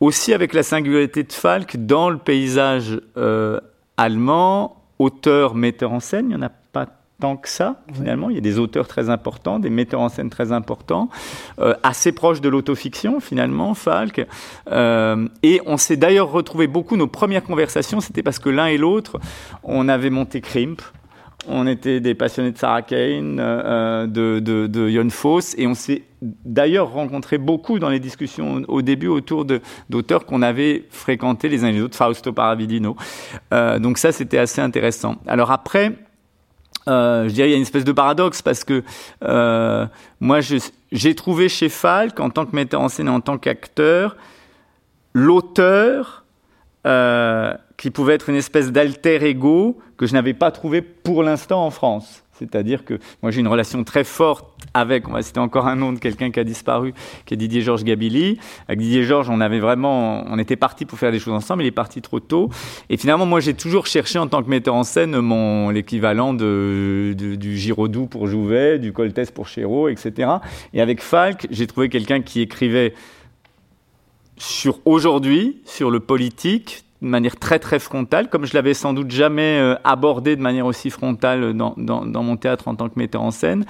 [0.00, 3.60] aussi avec la singularité de Falk dans le paysage euh,
[3.96, 6.86] allemand, auteur, metteur en scène, il n'y en a pas
[7.20, 8.30] tant que ça, finalement.
[8.30, 11.10] Il y a des auteurs très importants, des metteurs en scène très importants,
[11.58, 14.26] euh, assez proches de l'autofiction, finalement, Falk.
[14.70, 18.78] Euh, et on s'est d'ailleurs retrouvé beaucoup, nos premières conversations, c'était parce que l'un et
[18.78, 19.20] l'autre,
[19.62, 20.80] on avait monté Crimp,
[21.48, 26.02] on était des passionnés de Sarah Kane, euh, de, de, de Foss, et on s'est
[26.22, 29.46] d'ailleurs rencontré beaucoup dans les discussions au début autour
[29.88, 32.96] d'auteurs qu'on avait fréquentés les uns les autres, Fausto Paravidino.
[33.52, 35.16] Euh, donc ça, c'était assez intéressant.
[35.26, 35.92] Alors après,
[36.88, 38.82] euh, je dirais il y a une espèce de paradoxe parce que
[39.22, 39.86] euh,
[40.20, 40.40] moi,
[40.92, 44.16] j'ai trouvé chez Falk, en tant que metteur en scène et en tant qu'acteur,
[45.14, 46.19] l'auteur
[46.86, 51.64] euh, qui pouvait être une espèce d'alter ego que je n'avais pas trouvé pour l'instant
[51.64, 52.24] en France.
[52.40, 55.92] C'est-à-dire que moi j'ai une relation très forte avec, on va citer encore un nom
[55.92, 56.94] de quelqu'un qui a disparu,
[57.26, 58.38] qui est Didier Georges Gabili.
[58.66, 61.66] Avec Didier Georges, on avait vraiment, on était parti pour faire des choses ensemble, il
[61.66, 62.48] est parti trop tôt.
[62.88, 67.14] Et finalement, moi j'ai toujours cherché en tant que metteur en scène mon l'équivalent de,
[67.14, 70.30] du Giraudoux pour Jouvet, du Coltès pour Chéreau, etc.
[70.72, 72.94] Et avec Falk, j'ai trouvé quelqu'un qui écrivait
[74.40, 79.10] sur aujourd'hui, sur le politique, de manière très très frontale, comme je l'avais sans doute
[79.10, 82.98] jamais euh, abordé de manière aussi frontale dans, dans, dans, mon théâtre en tant que
[82.98, 83.64] metteur en scène.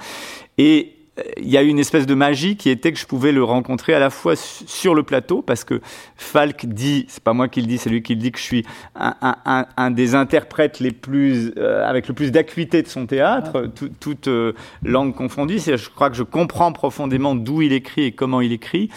[0.57, 0.93] Et
[1.37, 3.93] il y a eu une espèce de magie qui était que je pouvais le rencontrer
[3.93, 5.81] à la fois sur le plateau, parce que
[6.15, 8.43] Falk dit, c'est pas moi qui le dis, c'est lui qui le dit que je
[8.43, 14.27] suis un, des interprètes les plus, euh, avec le plus d'acuité de son théâtre, toute
[14.27, 14.53] euh,
[14.83, 15.59] langue confondue.
[15.59, 18.89] Je crois que je comprends profondément d'où il écrit et comment il écrit.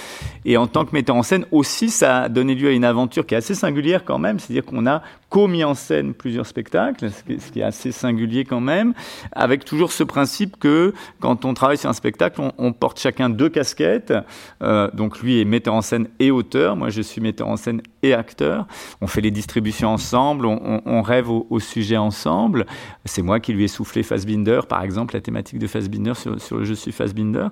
[0.45, 3.27] Et en tant que metteur en scène aussi, ça a donné lieu à une aventure
[3.27, 5.03] qui est assez singulière quand même, c'est-à-dire qu'on a
[5.35, 8.94] commis en scène plusieurs spectacles, ce qui est assez singulier quand même,
[9.33, 13.49] avec toujours ce principe que quand on travaille sur un spectacle, on, porte chacun deux
[13.49, 14.14] casquettes.
[14.62, 17.83] Euh, donc lui est metteur en scène et auteur, moi je suis metteur en scène
[18.05, 18.68] et acteur.
[19.01, 22.64] On fait les distributions ensemble, on, rêve au, sujet ensemble.
[23.05, 26.59] C'est moi qui lui ai soufflé Fassbinder, par exemple, la thématique de Fassbinder sur, sur
[26.59, 27.49] le Je suis Fassbinder.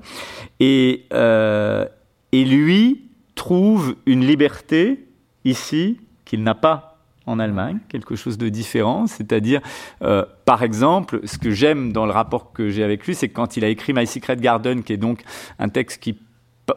[0.61, 1.85] Et, euh,
[2.31, 5.09] et lui trouve une liberté
[5.45, 6.92] ici qu'il n'a pas
[7.27, 9.07] en Allemagne, quelque chose de différent.
[9.07, 9.61] C'est-à-dire,
[10.03, 13.57] euh, par exemple, ce que j'aime dans le rapport que j'ai avec lui, c'est quand
[13.57, 15.23] il a écrit My Secret Garden, qui est donc
[15.59, 16.19] un texte qui,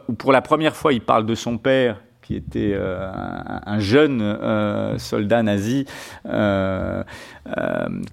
[0.08, 4.20] où pour la première fois, il parle de son père qui était euh, un, jeune
[4.20, 5.84] euh, soldat nazi
[6.24, 7.04] qui a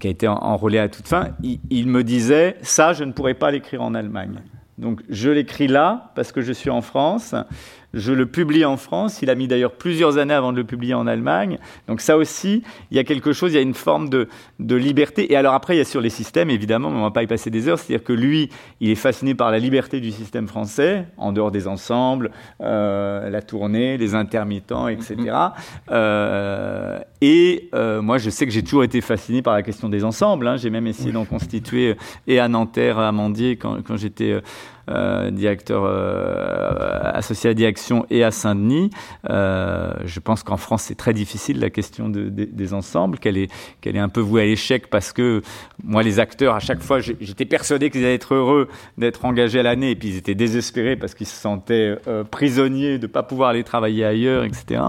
[0.04, 3.96] été enrôlé à toute fin, il me disait ça, je ne pourrais pas l'écrire en
[3.96, 4.40] Allemagne.
[4.78, 7.36] Donc je l'écris là parce que je suis en France.
[7.94, 9.22] Je le publie en France.
[9.22, 11.60] Il a mis d'ailleurs plusieurs années avant de le publier en Allemagne.
[11.88, 14.28] Donc ça aussi, il y a quelque chose, il y a une forme de,
[14.60, 15.32] de liberté.
[15.32, 17.24] Et alors après, il y a sur les systèmes, évidemment, mais on ne va pas
[17.24, 17.78] y passer des heures.
[17.78, 21.68] C'est-à-dire que lui, il est fasciné par la liberté du système français, en dehors des
[21.68, 25.16] ensembles, euh, la tournée, les intermittents, etc.
[25.92, 30.04] Euh, et euh, moi, je sais que j'ai toujours été fasciné par la question des
[30.04, 30.48] ensembles.
[30.48, 30.58] Hein.
[30.58, 31.96] J'ai même essayé d'en constituer
[32.28, 34.42] et à Nanterre, à Amandier, quand, quand j'étais euh,
[34.88, 38.90] directeur euh, associé à Direction et à Saint-Denis.
[39.30, 43.52] Euh, je pense qu'en France, c'est très difficile la question de, des ensembles, qu'elle est,
[43.82, 45.42] qu'elle est un peu vouée à l'échec parce que
[45.84, 48.68] moi, les acteurs, à chaque fois, j'étais persuadé qu'ils allaient être heureux
[48.98, 51.96] d'être engagés à l'année et puis ils étaient désespérés parce qu'ils se sentaient
[52.32, 54.82] prisonniers de ne pas pouvoir aller travailler ailleurs, etc.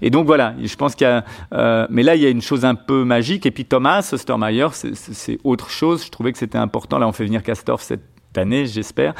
[0.00, 1.86] Et donc voilà, je pense qu'il y a.
[1.90, 3.46] mais là, il y a une chose un peu magique.
[3.46, 6.04] Et puis Thomas Ostermeyer, c'est autre chose.
[6.04, 6.98] Je trouvais que c'était important.
[6.98, 9.14] Là, on fait venir Castor cette année, j'espère.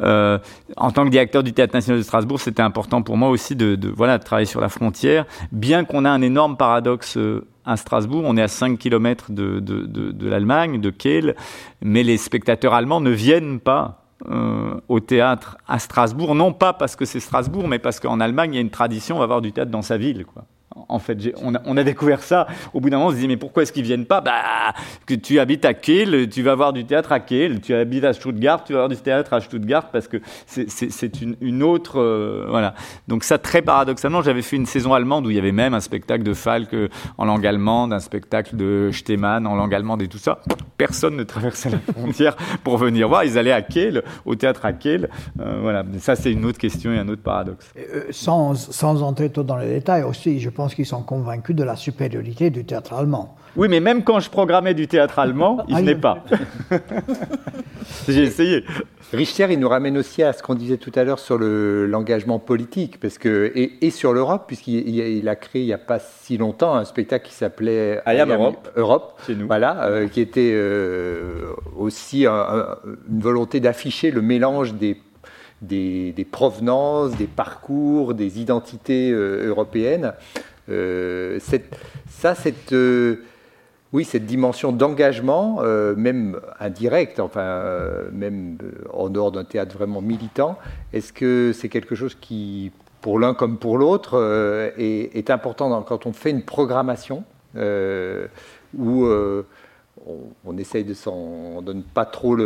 [0.00, 0.38] Euh,
[0.76, 3.78] en tant que directeur du Théâtre national de Strasbourg, c'était important pour moi aussi de,
[3.94, 8.22] voilà, de travailler sur la frontière, bien qu'on a un énorme paradoxe euh, à Strasbourg,
[8.24, 11.36] on est à 5 km de, de, de l'Allemagne, de Kiel,
[11.82, 16.94] mais les spectateurs allemands ne viennent pas euh, au théâtre à Strasbourg, non pas parce
[16.94, 19.40] que c'est Strasbourg, mais parce qu'en Allemagne, il y a une tradition, on va avoir
[19.40, 20.26] du théâtre dans sa ville.
[20.74, 21.18] En fait.
[21.42, 22.46] On a, découvert ça.
[22.74, 24.20] Au bout d'un moment, on se dit, mais pourquoi est-ce qu'ils viennent pas?
[24.20, 24.74] Bah,
[25.06, 27.60] que tu habites à Kiel, tu vas voir du théâtre à Kiel.
[27.60, 31.62] Tu habites à Stuttgart, tu vas voir du théâtre à Stuttgart parce que c'est une,
[31.62, 32.00] autre.
[32.00, 32.74] Euh, voilà.
[33.08, 35.80] Donc, ça, très paradoxalement, j'avais fait une saison allemande où il y avait même un
[35.80, 36.74] spectacle de Falk
[37.18, 40.40] en langue allemande, un spectacle de Stemann en langue allemande et tout ça.
[40.76, 43.24] Personne ne traversait la frontière pour venir voir.
[43.24, 45.08] Ils allaient à Kiel, au théâtre à Kiel.
[45.40, 45.84] Euh, voilà.
[45.98, 47.72] ça, c'est une autre question et un autre paradoxe.
[47.76, 51.64] Euh, sans, sans entrer trop dans les détails aussi, je pense qu'ils sont convaincus de
[51.64, 53.36] la supériorité du théâtre allemand.
[53.56, 56.24] Oui, mais même quand je programmais du théâtre allemand, il n'est pas.
[58.08, 58.64] J'ai essayé.
[59.12, 63.00] Richter, il nous ramène aussi à ce qu'on disait tout à l'heure sur l'engagement politique,
[63.00, 66.84] parce que et, sur l'Europe, puisqu'il a créé il n'y a pas si longtemps un
[66.84, 69.46] spectacle qui s'appelait I Am Europe, Europe chez nous.
[69.46, 74.96] Voilà, euh, qui était euh, aussi une volonté d'afficher le mélange des
[75.62, 80.14] des, provenances, des parcours, des identités euh, européennes.
[80.70, 81.38] Euh,
[82.08, 83.22] ça, cette, euh,
[83.92, 85.62] oui, cette dimension d'engagement,
[85.96, 87.64] même indirect, enfin,
[88.12, 88.56] même
[88.92, 90.58] en dehors d'un théâtre vraiment militant,
[90.92, 96.12] est-ce que c'est quelque chose qui, pour l'un comme pour l'autre, est, important quand on
[96.12, 97.24] fait une programmation
[97.56, 100.94] où on, essaye de,
[101.62, 102.36] de ne pas trop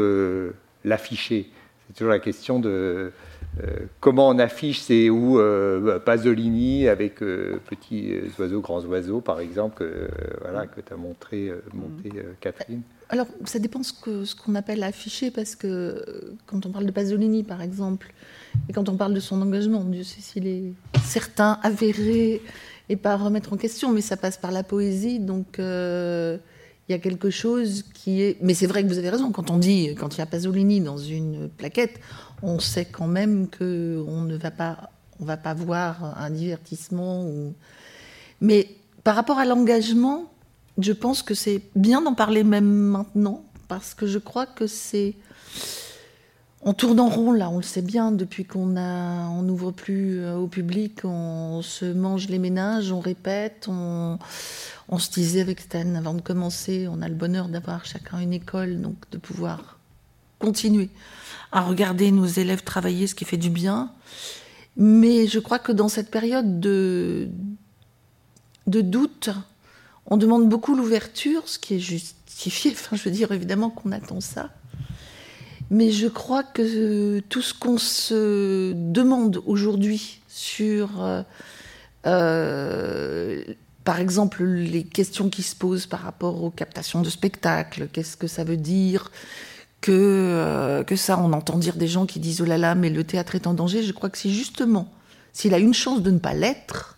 [0.82, 1.50] l'afficher?
[1.86, 3.12] C'est toujours la question de
[3.62, 9.40] euh, comment on affiche c'est où euh, Pasolini avec euh, petits oiseaux, grands oiseaux, par
[9.40, 10.08] exemple, que,
[10.40, 12.82] voilà, que tu as montré, monté Catherine?
[13.10, 16.90] Alors, ça dépend ce qu'on ce qu'on appelle afficher, parce que quand on parle de
[16.90, 18.12] Pasolini, par exemple,
[18.68, 20.72] et quand on parle de son engagement, Dieu sait s'il est
[21.04, 22.42] certain, avéré,
[22.88, 26.94] et pas à remettre en question, mais ça passe par la poésie, donc il y
[26.94, 28.36] a quelque chose qui est.
[28.42, 29.32] Mais c'est vrai que vous avez raison.
[29.32, 32.00] Quand on dit, quand il y a Pasolini dans une plaquette,
[32.44, 37.26] on sait quand même que on ne va pas, on voir un divertissement.
[38.40, 38.68] Mais
[39.02, 40.30] par rapport à l'engagement,
[40.78, 45.14] je pense que c'est bien d'en parler même maintenant parce que je crois que c'est
[46.66, 48.66] on tourne en rond là, on le sait bien, depuis qu'on
[49.42, 54.18] n'ouvre plus euh, au public, on se mange les ménages, on répète, on,
[54.88, 58.32] on se disait avec Stan avant de commencer, on a le bonheur d'avoir chacun une
[58.32, 59.73] école, donc de pouvoir
[61.52, 63.92] à regarder nos élèves travailler, ce qui fait du bien.
[64.76, 67.28] Mais je crois que dans cette période de,
[68.66, 69.30] de doute,
[70.06, 72.14] on demande beaucoup l'ouverture, ce qui est justifié.
[72.72, 74.50] Enfin, je veux dire évidemment qu'on attend ça.
[75.70, 81.22] Mais je crois que tout ce qu'on se demande aujourd'hui sur, euh,
[82.06, 83.44] euh,
[83.84, 88.26] par exemple, les questions qui se posent par rapport aux captations de spectacles, qu'est-ce que
[88.26, 89.10] ça veut dire
[89.84, 92.88] que, euh, que ça, on entend dire des gens qui disent oh là là, mais
[92.88, 93.82] le théâtre est en danger.
[93.82, 94.90] Je crois que c'est justement,
[95.34, 96.96] s'il a une chance de ne pas l'être,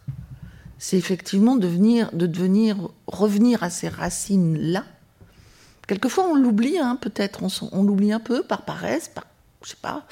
[0.79, 2.77] c'est effectivement de, venir, de devenir,
[3.09, 4.85] revenir à ces racines-là
[5.89, 7.41] Quelquefois, on l'oublie, hein, peut-être,
[7.73, 9.25] on, l'oublie un peu par paresse, par,
[9.65, 10.05] je sais pas,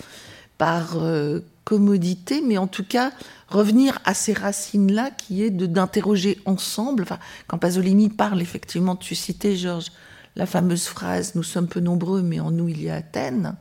[0.58, 3.12] par euh, commodité, mais en tout cas,
[3.48, 7.04] revenir à ces racines-là, qui est de d'interroger ensemble.
[7.04, 9.90] Enfin, quand Pasolini parle, effectivement, tu citais, Georges,
[10.36, 13.54] la fameuse phrase Nous sommes peu nombreux, mais en nous il y a Athènes.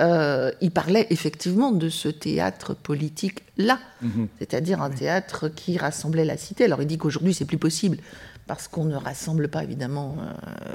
[0.00, 4.26] Euh, il parlait effectivement de ce théâtre politique-là, mhm.
[4.40, 6.64] c'est-à-dire un théâtre qui rassemblait la cité.
[6.64, 7.98] Alors il dit qu'aujourd'hui c'est plus possible
[8.46, 10.16] parce qu'on ne rassemble pas évidemment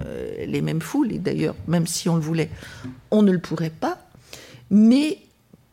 [0.06, 2.50] euh, les mêmes foules, et d'ailleurs, même si on le voulait,
[3.12, 4.00] on ne le pourrait pas.
[4.72, 5.20] Mais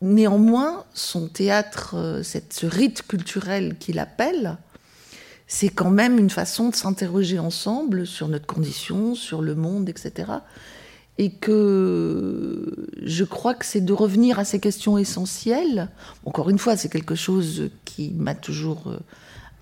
[0.01, 4.57] néanmoins, son théâtre, euh, cette, ce rite culturel qu'il appelle,
[5.47, 10.31] c'est quand même une façon de s'interroger ensemble sur notre condition, sur le monde, etc.
[11.17, 15.87] Et que je crois que c'est de revenir à ces questions essentielles.
[16.25, 18.99] Encore une fois, c'est quelque chose qui m'a toujours euh,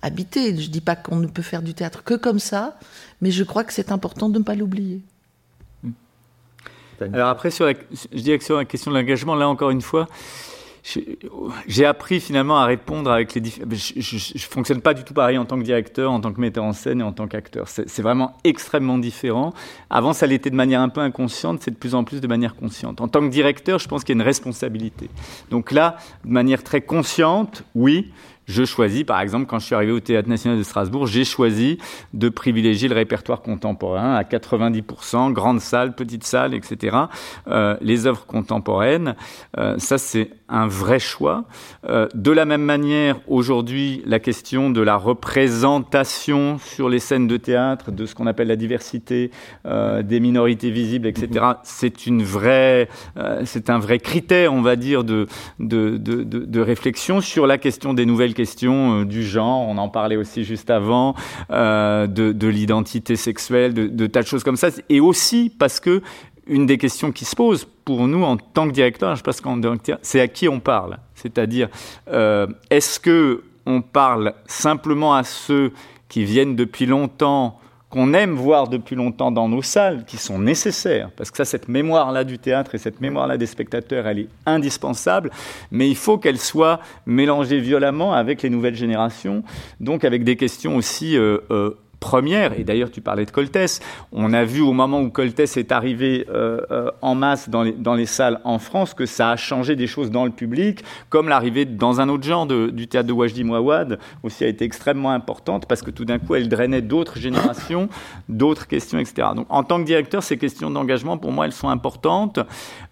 [0.02, 0.56] habiter.
[0.56, 2.78] Je ne dis pas qu'on ne peut faire du théâtre que comme ça,
[3.20, 5.02] mais je crois que c'est important de ne pas l'oublier.
[7.00, 10.08] Alors après, sur je dirais que sur la question de l'engagement, là encore une fois,
[11.66, 13.68] j'ai appris finalement à répondre avec les différents.
[13.70, 16.62] Je, ne fonctionne pas du tout pareil en tant que directeur, en tant que metteur
[16.62, 17.66] en scène et en tant qu'acteur.
[17.68, 19.52] C'est vraiment extrêmement différent.
[19.90, 22.54] Avant, ça l'était de manière un peu inconsciente, c'est de plus en plus de manière
[22.54, 23.00] consciente.
[23.00, 25.10] En tant que directeur, je pense qu'il y a une responsabilité.
[25.50, 28.12] Donc là, de manière très consciente, oui,
[28.46, 31.78] je choisis, par exemple, quand je suis arrivé au Théâtre national de Strasbourg, j'ai choisi
[32.14, 36.96] de privilégier le répertoire contemporain à 90%, grande salle, petite salle, etc.
[37.48, 39.16] Euh, les œuvres contemporaines,
[39.58, 41.44] euh, ça c'est un vrai choix.
[41.88, 47.36] Euh, de la même manière, aujourd'hui, la question de la représentation sur les scènes de
[47.36, 49.30] théâtre, de ce qu'on appelle la diversité
[49.64, 52.88] des minorités visibles, etc., c'est une vraie,
[53.44, 55.26] c'est un vrai critère, on va dire, de,
[55.58, 59.66] de, de, de, réflexion sur la question des nouvelles questions du genre.
[59.68, 61.14] On en parlait aussi juste avant,
[61.50, 66.02] de, de l'identité sexuelle, de, de tas de choses comme ça, et aussi parce que
[66.46, 69.60] une des questions qui se posent pour nous en tant que directeur, je pense qu'en
[70.02, 70.98] c'est à qui on parle.
[71.14, 71.68] C'est-à-dire,
[72.08, 75.72] euh, est-ce que on parle simplement à ceux
[76.08, 77.58] qui viennent depuis longtemps,
[77.96, 81.66] qu'on aime voir depuis longtemps dans nos salles, qui sont nécessaires, parce que ça, cette
[81.66, 85.30] mémoire-là du théâtre et cette mémoire-là des spectateurs, elle est indispensable,
[85.70, 89.42] mais il faut qu'elle soit mélangée violemment avec les nouvelles générations,
[89.80, 93.80] donc avec des questions aussi euh, euh, première, et d'ailleurs tu parlais de Coltès,
[94.12, 98.06] on a vu au moment où Coltès est arrivé euh, euh, en masse dans les,
[98.06, 102.00] salles en France que ça a changé des choses dans le public, comme l'arrivée dans
[102.00, 105.90] un autre genre du théâtre de Wajdi Mouawad aussi a été extrêmement importante parce que
[105.90, 107.88] tout d'un coup elle drainait d'autres générations,
[108.28, 109.28] d'autres questions, etc.
[109.34, 112.38] Donc en tant que directeur, ces questions d'engagement pour moi elles sont importantes.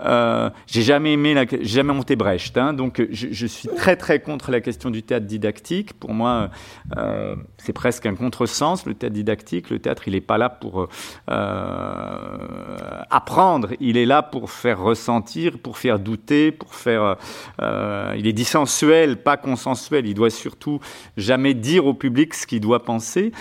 [0.01, 4.51] Euh, j'ai jamais aimé, jamais monté Brecht, hein, donc je, je, suis très très contre
[4.51, 5.93] la question du théâtre didactique.
[5.95, 6.51] Pour moi,
[6.97, 9.71] euh, c'est presque un contresens le théâtre didactique.
[9.71, 10.89] Le théâtre, il n'est pas là pour
[11.31, 17.17] euh, apprendre, il est là pour faire ressentir, pour faire douter, pour faire.
[17.61, 20.07] Euh, il est dissensuel, pas consensuel.
[20.07, 20.81] Il doit surtout
[21.17, 23.33] jamais dire au public ce qu'il doit penser.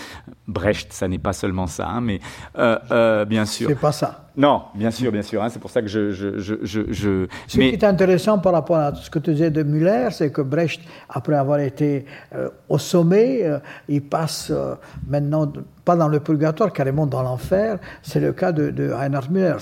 [0.46, 2.20] Brecht, ça n'est pas seulement ça, hein, mais
[2.58, 3.68] euh, bien sûr.
[3.68, 4.23] C'est pas ça.
[4.36, 5.42] Non, bien sûr, bien sûr.
[5.42, 6.10] Hein, c'est pour ça que je.
[6.10, 6.56] je, je,
[6.90, 10.30] je Ce qui est intéressant par rapport à ce que tu disais de Müller, c'est
[10.32, 12.04] que Brecht, après avoir été
[12.34, 13.58] euh, au sommet, euh,
[13.88, 14.74] il passe euh,
[15.06, 15.52] maintenant,
[15.84, 17.78] pas dans le purgatoire, carrément dans l'enfer.
[18.02, 19.56] C'est le cas de, de Reinhard Müller.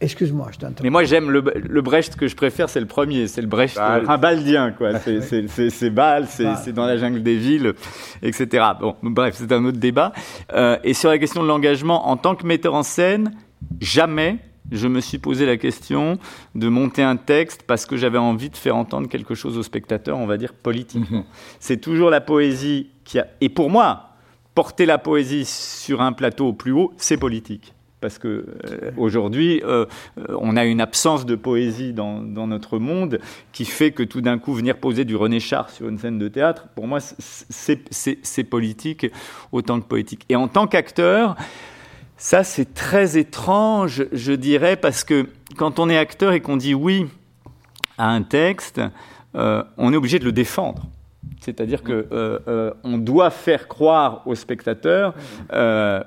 [0.00, 0.82] Excuse-moi, je t'interromps.
[0.82, 3.28] Mais moi, j'aime le, le, Brecht que je préfère, c'est le premier.
[3.28, 4.98] C'est le Brecht, un baldien, quoi.
[4.98, 7.74] C'est Bâle, c'est dans la jungle des villes,
[8.22, 8.66] etc.
[8.80, 10.12] Bon, bref, c'est un autre débat.
[10.84, 13.32] et sur la question de l'engagement, en tant que metteur en scène,
[13.80, 14.38] jamais
[14.70, 16.18] je me suis posé la question
[16.54, 20.18] de monter un texte parce que j'avais envie de faire entendre quelque chose aux spectateurs,
[20.18, 21.18] on va dire politiquement.
[21.18, 21.24] Mhm.
[21.58, 23.26] C'est toujours la poésie qui a...
[23.40, 24.07] Et pour moi,
[24.58, 27.74] porter la poésie sur un plateau au plus haut, c'est politique.
[28.00, 29.86] Parce que euh, aujourd'hui, euh,
[30.40, 33.20] on a une absence de poésie dans, notre monde
[33.52, 36.26] qui fait que tout d'un coup, venir poser du René Char sur une scène de
[36.26, 39.06] théâtre, pour moi, c'est politique
[39.52, 40.24] autant que poétique.
[40.28, 41.36] Et en tant qu'acteur,
[42.16, 46.74] Ça, c'est très étrange, je dirais, parce que quand on est acteur et qu'on dit
[46.74, 47.06] oui
[47.96, 48.80] à un texte,
[49.36, 50.88] euh, on est obligé de le défendre.
[51.48, 55.14] C'est-à-dire qu'on euh, euh, doit faire croire aux spectateurs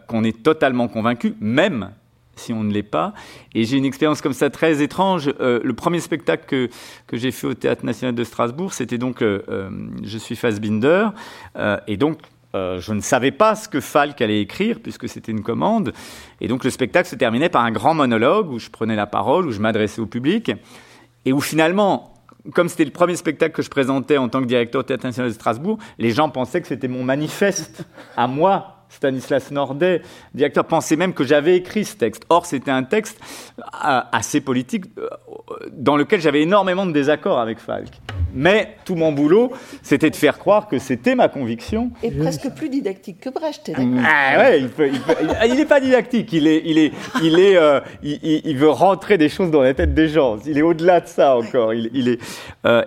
[0.08, 1.92] qu'on est totalement convaincu, même
[2.36, 3.14] si on ne l'est pas.
[3.56, 5.32] Et j'ai une expérience comme ça très étrange.
[5.39, 6.70] le premier spectacle que,
[7.08, 11.08] que j'ai fait au Théâtre National de Strasbourg, c'était donc Je suis Fassbinder.
[11.88, 12.20] et donc,
[12.54, 15.92] je ne savais pas ce que Falk allait écrire, puisque c'était une commande.
[16.39, 19.48] Et donc, le spectacle se terminait par un grand monologue où je prenais la parole,
[19.48, 20.52] où je m'adressais au public.
[21.26, 22.11] Et où finalement,
[22.54, 25.30] comme c'était le premier spectacle que je présentais en tant que directeur au Théâtre National
[25.30, 27.84] de Strasbourg, les gens pensaient que c'était mon manifeste
[28.18, 30.02] à moi, Stanislas Nordet,
[30.34, 32.26] directeur, pensait même que j'avais écrit ce texte.
[32.30, 33.20] Or, c'était un texte
[33.60, 35.08] euh, assez politique euh,
[35.72, 37.89] dans lequel j'avais énormément de désaccords avec Falk.
[38.34, 39.52] Mais tout mon boulot,
[39.82, 41.92] c'était de faire croire que c'était ma conviction.
[42.04, 43.72] Et presque plus didactique que Brecht,
[44.06, 44.64] Ah ouais,
[45.48, 46.92] il n'est pas didactique, il est, il est,
[47.24, 50.38] il est, euh, il, veut rentrer des choses dans la tête des gens.
[50.46, 51.74] Il est au-delà de ça encore.
[51.74, 52.20] Il, est,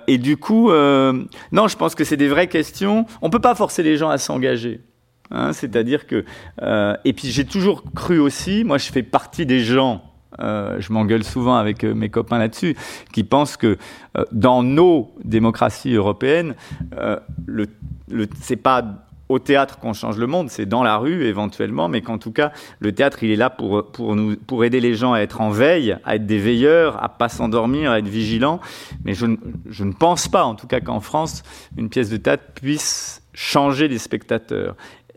[0.07, 3.07] et du coup, non, je pense que c'est des vraies questions.
[3.23, 4.81] On peut pas forcer les gens à s'engager.
[5.31, 6.25] Hein, c'est-à-dire que.
[6.63, 10.03] Euh, et puis j'ai toujours cru aussi, moi je fais partie des gens.
[10.41, 12.77] Euh, je m'engueule souvent avec euh, mes copains là-dessus,
[13.13, 13.79] qui pensent que
[14.33, 16.55] dans nos démocraties européennes,
[17.47, 17.67] le,
[18.09, 18.85] le c'est pas
[19.29, 22.53] au théâtre qu'on change le monde, c'est dans la rue éventuellement, mais qu'en tout cas,
[22.79, 26.27] le théâtre, il est là pour, aider les gens à être en veille, à être
[26.27, 28.61] des veilleurs, à pas s'endormir, à être vigilants.
[29.05, 31.43] Mais je ne pense pas, en tout cas, qu'en France,
[31.77, 34.77] une pièce de théâtre puisse changer les spectateurs.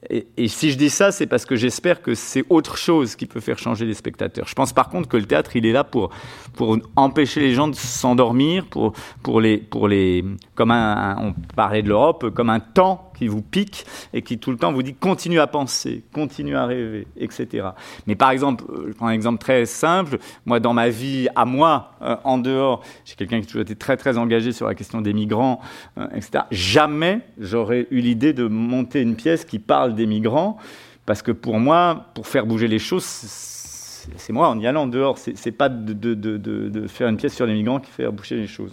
[0.09, 3.41] Et, si je dis ça, c'est parce que j'espère que c'est autre chose qui peut
[3.41, 4.47] faire changer les spectateurs.
[4.47, 6.11] Je pense par contre que le théâtre, il est là pour,
[6.53, 10.23] pour empêcher les gens de s'endormir, pour, pour les, pour les,
[10.55, 14.51] comme un, on parlait de l'Europe, comme un temps qui vous pique et qui tout
[14.51, 17.69] le temps vous dit continue à penser, continue à rêver, etc.
[18.05, 20.19] Mais par exemple, euh, je prends un exemple très simple.
[20.45, 23.75] Moi, dans ma vie, à moi, euh, en dehors, j'ai quelqu'un qui a toujours été
[23.75, 25.59] très très engagé sur la question des migrants,
[25.97, 26.43] euh, etc.
[26.51, 30.57] Jamais j'aurais eu l'idée de monter une pièce qui parle des migrants,
[31.05, 35.17] parce que pour moi, pour faire bouger les choses, c'est moi en y allant dehors.
[35.17, 38.71] C'est pas de, de, faire une pièce sur les migrants qui fait bouger les choses.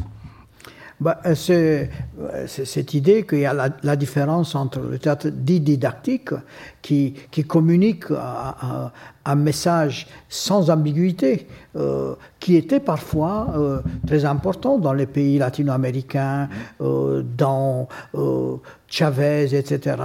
[1.00, 1.90] Bah, c'est
[2.46, 6.30] cette idée qu'il y a la, différence entre le théâtre dit didactique,
[6.82, 8.04] qui, qui communique
[9.24, 11.46] un message sans ambiguïté,
[11.76, 16.48] euh, qui était parfois euh, très important dans les pays latino-américains,
[16.80, 17.88] dans
[18.86, 19.96] Chavez, etc.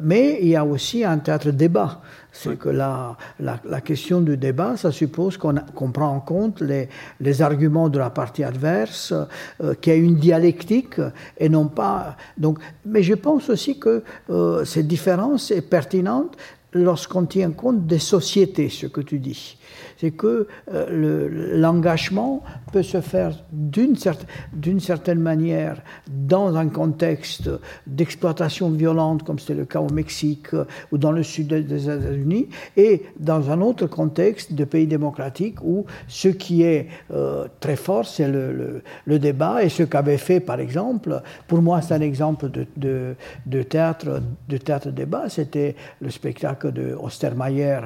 [0.00, 2.00] mais il y a aussi un théâtre débat
[2.36, 6.88] c'est que la, la, question du débat, ça suppose qu'on prend en compte les,
[7.20, 9.14] les, arguments de la partie adverse,
[9.62, 11.00] euh, qu'il y a une dialectique
[11.38, 12.16] et non pas.
[12.36, 16.36] Donc, mais je pense aussi que euh, cette différence est pertinente
[16.72, 19.56] lorsqu'on tient compte des sociétés, ce que tu dis.
[19.98, 22.42] C'est que euh, l'engagement
[22.72, 27.48] peut se faire d'une certaine, manière dans un contexte
[27.86, 32.48] d'exploitation violente, comme c'était le cas au Mexique euh, ou dans le sud des États-Unis,
[32.76, 38.06] et dans un autre contexte de pays démocratiques où ce qui est euh, très fort,
[38.06, 43.14] c'est le, débat, et ce qu'avait fait, par exemple, pour moi c'est un exemple de,
[43.62, 47.80] théâtre de théâtre débat, c'était le spectacle de Ostermayer,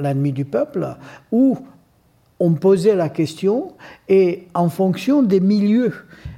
[0.00, 0.86] L'ennemi du peuple,
[1.32, 1.58] où
[2.40, 3.72] on posait la question
[4.08, 5.94] et en fonction des milieux,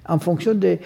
[0.09, 0.81] en fonction des,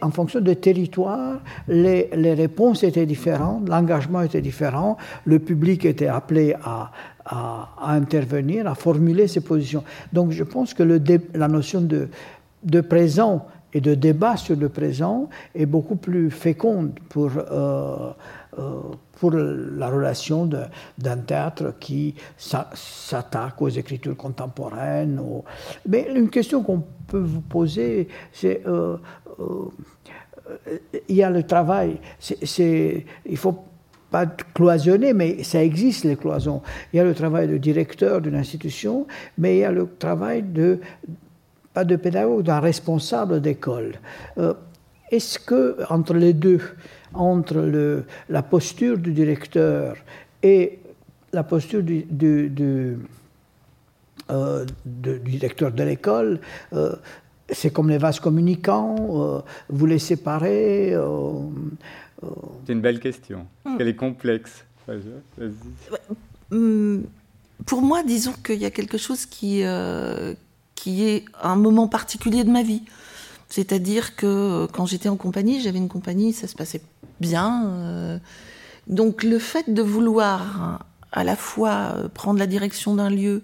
[0.00, 6.08] en fonction des territoires, les, les, réponses étaient différentes, l'engagement était différent, le public était
[6.08, 6.90] appelé à,
[7.26, 9.84] à, intervenir, à formuler ses positions.
[10.12, 11.00] Donc je pense que le,
[11.34, 12.08] la notion de,
[12.64, 18.12] de présent et de débat sur le présent est beaucoup plus féconde pour, euh, euh,
[19.12, 25.20] pour la relation d'un théâtre qui s'attaque aux écritures contemporaines.
[25.88, 28.96] Mais une question qu'on peut vous poser, c'est euh,
[31.08, 33.64] il y a le travail, c'est il faut
[34.10, 36.62] pas cloisonner, mais ça existe les cloisons.
[36.92, 39.06] Il y a le travail de directeur d'une institution,
[39.38, 40.80] mais il y a le travail de
[41.74, 43.96] pas de pédagogue, d'un responsable d'école.
[44.38, 44.54] Euh,
[45.10, 46.60] est-ce que entre les deux,
[47.16, 49.96] entre le, la posture du directeur
[50.42, 50.78] et
[51.32, 52.98] la posture du, du,
[54.30, 56.40] euh, directeur de l'école,
[56.72, 56.94] euh,
[57.48, 60.96] c'est comme les vases communicants, vous les séparez
[62.66, 63.46] C'est une belle question.
[63.64, 63.76] Hmm.
[63.78, 64.64] Elle est complexe.
[66.50, 67.02] Hmm,
[67.64, 69.62] pour moi, disons qu'il y a quelque chose qui,
[70.74, 72.82] qui est un moment particulier de ma vie.
[73.48, 76.82] C'est-à-dire que euh, quand j'étais en compagnie, j'avais une compagnie, ça se passait
[77.20, 77.66] bien.
[77.66, 78.18] Euh.
[78.88, 83.42] donc le fait de vouloir à la fois euh, prendre la direction d'un lieu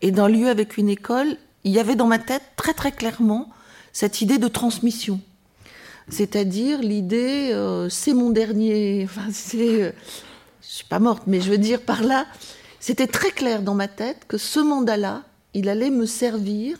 [0.00, 3.50] et d'un lieu avec une école, il y avait dans ma tête très très clairement
[3.92, 5.20] cette idée de transmission.
[6.08, 7.54] C'est-à-dire l'idée,
[7.88, 9.94] c'est mon dernier, enfin c'est,
[10.62, 12.26] je suis pas morte, mais je veux dire par là,
[12.80, 15.22] c'était très clair dans ma tête que ce mandat-là,
[15.54, 16.78] il allait me servir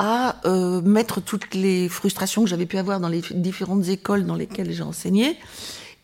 [0.00, 4.36] à euh, mettre toutes les frustrations que j'avais pu avoir dans les différentes écoles dans
[4.36, 5.36] lesquelles j'ai enseigné,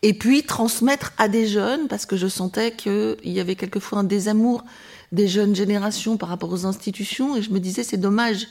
[0.01, 4.03] et puis transmettre à des jeunes, parce que je sentais qu'il y avait quelquefois un
[4.03, 4.65] désamour
[5.13, 8.47] des jeunes générations par rapport aux institutions, et je me disais c'est dommage.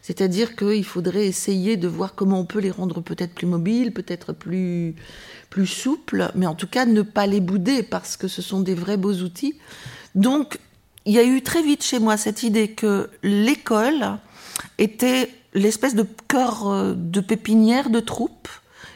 [0.00, 4.32] C'est-à-dire qu'il faudrait essayer de voir comment on peut les rendre peut-être plus mobiles, peut-être
[4.32, 4.94] plus,
[5.50, 8.74] plus souples, mais en tout cas ne pas les bouder parce que ce sont des
[8.74, 9.58] vrais beaux outils.
[10.14, 10.58] Donc,
[11.04, 14.18] il y a eu très vite chez moi cette idée que l'école
[14.78, 18.48] était l'espèce de cœur euh, de pépinière de troupe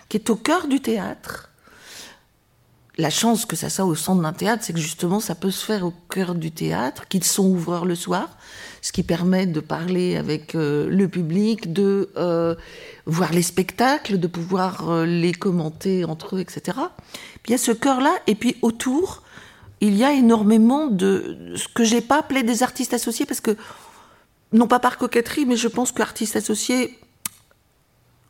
[0.09, 1.51] qui est au cœur du théâtre.
[2.99, 5.65] La chance que ça soit au centre d'un théâtre, c'est que justement ça peut se
[5.65, 8.29] faire au cœur du théâtre, qu'ils sont ouvreurs le soir,
[8.83, 12.55] ce qui permet de parler avec euh, le public, de euh,
[13.07, 16.77] voir les spectacles, de pouvoir les commenter entre eux, etc.
[17.43, 19.23] Puis il y a ce cœur-là, et puis autour,
[19.81, 23.57] il y a énormément de ce que j'ai pas appelé des artistes associés parce que
[24.53, 26.99] non pas par coquetterie, mais je pense qu'artiste associé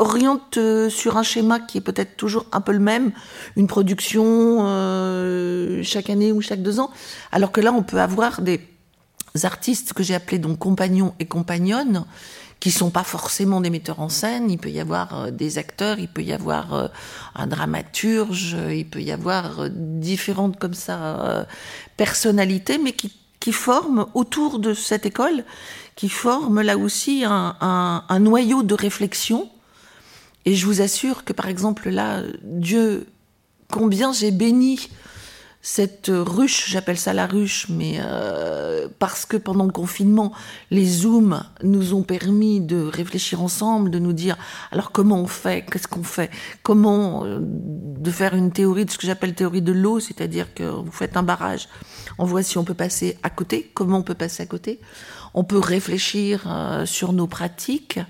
[0.00, 3.12] oriente euh, sur un schéma qui est peut-être toujours un peu le même,
[3.56, 4.24] une production
[4.60, 6.90] euh, chaque année ou chaque deux ans,
[7.32, 8.60] alors que là on peut avoir des
[9.42, 12.04] artistes que j'ai appelés donc compagnons et compagnonnes,
[12.60, 14.50] qui sont pas forcément des metteurs en scène.
[14.50, 16.90] Il peut y avoir euh, des acteurs, il peut y avoir
[17.34, 21.46] un dramaturge, il peut y avoir différentes comme ça
[21.96, 25.44] personnalités, mais qui, qui forment autour de cette école
[25.96, 29.50] qui forment là aussi un, noyau de réflexion.
[30.46, 33.06] Et je vous assure que, par exemple, là, Dieu,
[33.70, 34.88] combien j'ai béni
[35.62, 40.32] cette ruche, j'appelle ça la ruche, mais euh, parce que pendant le confinement,
[40.70, 44.38] les Zooms nous ont permis de réfléchir ensemble, de nous dire
[44.72, 46.30] alors comment on fait, qu'est-ce qu'on fait,
[46.62, 50.64] comment euh, de faire une théorie de ce que j'appelle théorie de l'eau, c'est-à-dire que
[50.64, 51.68] vous faites un barrage,
[52.18, 54.80] on voit si on peut passer à côté, comment on peut passer à côté
[55.34, 58.00] on peut réfléchir euh, sur nos pratiques.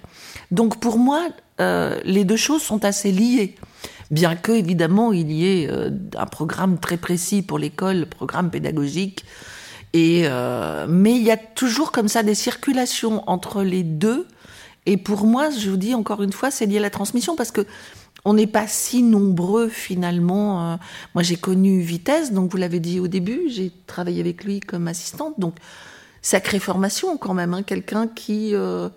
[0.51, 1.29] Donc pour moi,
[1.61, 3.55] euh, les deux choses sont assez liées.
[4.11, 9.25] Bien que, évidemment, il y ait euh, un programme très précis pour l'école, programme pédagogique.
[9.93, 10.29] Et,
[10.89, 14.29] mais il y a toujours comme ça des circulations entre les deux.
[14.87, 17.51] Et pour moi, je vous dis encore une fois, c'est lié à la transmission parce
[17.51, 17.67] que
[18.25, 20.79] on n'est pas si nombreux finalement.
[21.15, 24.89] moi, j'ai connu Vitesse, donc vous l'avez dit au début, j'ai travaillé avec lui comme
[24.89, 25.39] assistante.
[25.39, 25.55] Donc,
[26.23, 28.89] sacrée formation quand même, hein, quelqu'un qui euh,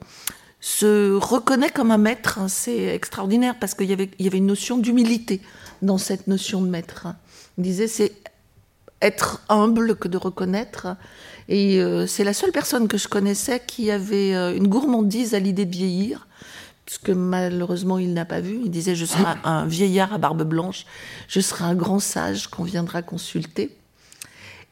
[0.60, 5.42] se reconnaît comme un maître, hein, c'est extraordinaire parce qu'il y avait, une notion d'humilité
[5.82, 7.08] dans cette notion de maître.
[7.58, 8.14] Il disait c'est
[9.02, 10.88] être humble que de reconnaître.
[11.50, 15.40] Et euh, c'est la seule personne que je connaissais qui avait euh, une gourmandise à
[15.40, 16.28] l'idée de vieillir,
[16.94, 18.62] puisque malheureusement il n'a pas vu.
[18.64, 20.86] Il disait je serai un vieillard à barbe blanche,
[21.28, 23.76] je serai un grand sage qu'on viendra consulter.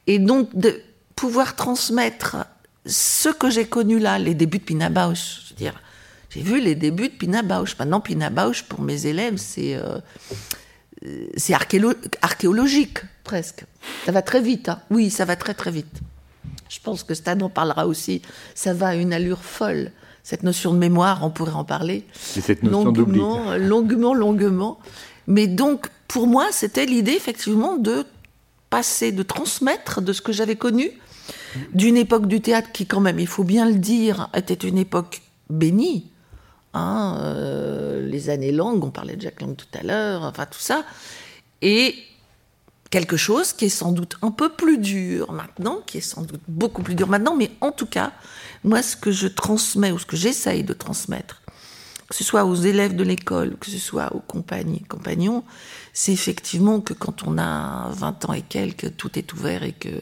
[0.07, 0.81] Et donc de,
[1.15, 2.37] pouvoir transmettre
[2.85, 5.43] ce que j'ai connu là, les débuts de Pina Bausch.
[5.45, 5.81] Je veux dire,
[6.29, 7.77] j'ai vu les débuts de Pina Bausch.
[7.77, 9.99] Maintenant, Pina Bausch, pour mes élèves, c'est euh,
[11.37, 11.53] c'est
[12.21, 13.65] archéologique, presque.
[14.05, 14.69] Ça va très vite.
[14.69, 14.79] Hein.
[14.91, 15.99] Oui, ça va très très vite.
[16.69, 18.21] Je pense que Stan en parlera aussi.
[18.55, 19.91] Ça va à une allure folle.
[20.23, 22.05] Cette notion de mémoire, on pourrait en parler.
[22.37, 24.79] Et cette notion longuement, longuement, longuement.
[25.27, 28.05] Mais donc, pour moi, c'était l'idée, effectivement, de
[28.69, 30.91] passer, de transmettre de ce que j'avais connu
[31.73, 35.21] d'une époque du théâtre qui, quand même, il faut bien le dire, était une époque
[35.49, 36.11] bénie.
[36.73, 40.59] Hein, euh, les années longues, on parlait de Jacques Lang tout à l'heure, enfin tout
[40.59, 40.85] ça.
[41.61, 41.95] Et
[42.91, 46.41] quelque chose qui est sans doute un peu plus dur maintenant, qui est sans doute
[46.47, 48.11] beaucoup plus dur maintenant, mais en tout cas,
[48.63, 51.41] moi, ce que je transmets ou ce que j'essaye de transmettre,
[52.09, 55.45] que ce soit aux élèves de l'école, que ce soit aux compagnies, compagnons,
[55.93, 60.01] c'est effectivement que quand on a 20 ans et quelques, tout est ouvert et que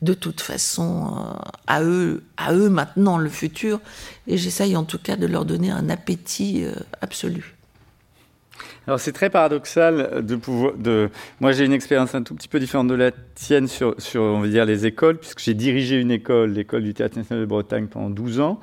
[0.00, 3.80] de toute façon, euh, à eux, à eux maintenant le futur,
[4.26, 7.59] et j'essaye en tout cas de leur donner un appétit euh, absolu.
[8.90, 10.72] Alors c'est très paradoxal de pouvoir.
[10.76, 11.10] De...
[11.38, 14.40] Moi j'ai une expérience un tout petit peu différente de la tienne sur, sur on
[14.40, 17.86] va dire les écoles, puisque j'ai dirigé une école, l'école du Théâtre national de Bretagne
[17.86, 18.58] pendant 12 ans,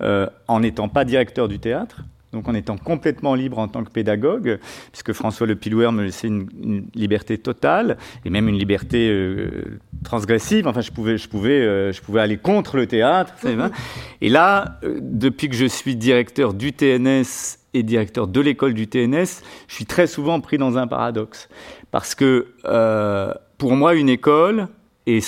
[0.00, 2.02] euh, en n'étant pas directeur du théâtre
[2.34, 4.58] donc en étant complètement libre en tant que pédagogue,
[4.92, 10.66] puisque François Le Pilouer me laissait une, liberté totale et même une liberté euh, transgressive.
[10.66, 13.34] Enfin, je pouvais, je pouvais, euh, je pouvais aller contre le théâtre.
[13.44, 13.70] Mhm.
[14.20, 18.86] Et là, euh, depuis que je suis directeur du TNS et directeur de l'école du
[18.86, 21.48] TNS, je suis très souvent pris dans un paradoxe,
[21.90, 22.46] parce que
[23.58, 24.68] pour moi, une école
[25.06, 25.20] et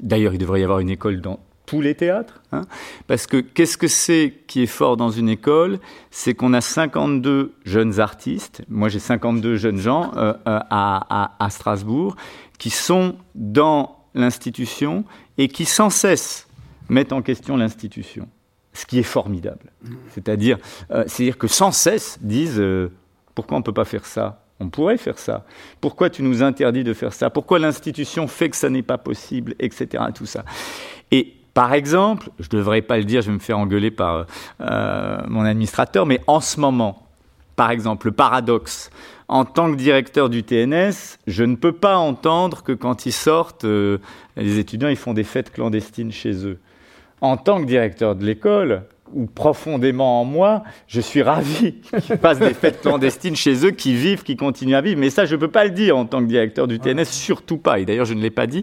[0.00, 2.62] d'ailleurs il devrait y avoir une école dans tous les théâtres, hein,
[3.06, 5.78] parce que qu'est-ce que c'est qui est fort dans une école?
[6.10, 11.50] C'est qu'on a 52 jeunes artistes, moi j'ai 52 jeunes gens euh, euh, à, à,
[11.50, 12.16] Strasbourg,
[12.58, 15.04] qui sont dans l'institution
[15.38, 16.48] et qui sans cesse
[16.90, 18.28] mettent en question l'institution,
[18.74, 19.72] ce qui est formidable.
[20.10, 20.58] C'est-à-dire,
[20.90, 21.04] euh,
[21.38, 22.62] que sans cesse disent
[23.34, 24.40] pourquoi on ne peut pas faire ça?
[24.60, 25.44] On pourrait faire ça.
[25.80, 27.30] Pourquoi tu nous interdis de faire ça?
[27.30, 30.04] Pourquoi l'institution fait que ça n'est pas possible, etc.
[30.14, 30.44] Tout ça.
[31.10, 34.26] Et par exemple, je ne devrais pas le dire, je vais me faire engueuler par
[34.60, 37.06] euh, mon administrateur, mais en ce moment,
[37.56, 38.90] par exemple, le paradoxe,
[39.28, 43.64] en tant que directeur du TNS, je ne peux pas entendre que quand ils sortent,
[43.64, 43.98] euh,
[44.36, 46.58] les étudiants ils font des fêtes clandestines chez eux.
[47.24, 48.82] En tant que directeur de l'école,
[49.14, 53.94] ou profondément en moi, je suis ravi qu'ils passent des fêtes clandestines chez eux, qui
[53.94, 55.00] vivent, qui continuent à vivre.
[55.00, 57.56] Mais ça, je ne peux pas le dire en tant que directeur du TNS, surtout
[57.56, 57.78] pas.
[57.78, 58.62] Et d'ailleurs, je ne l'ai pas dit.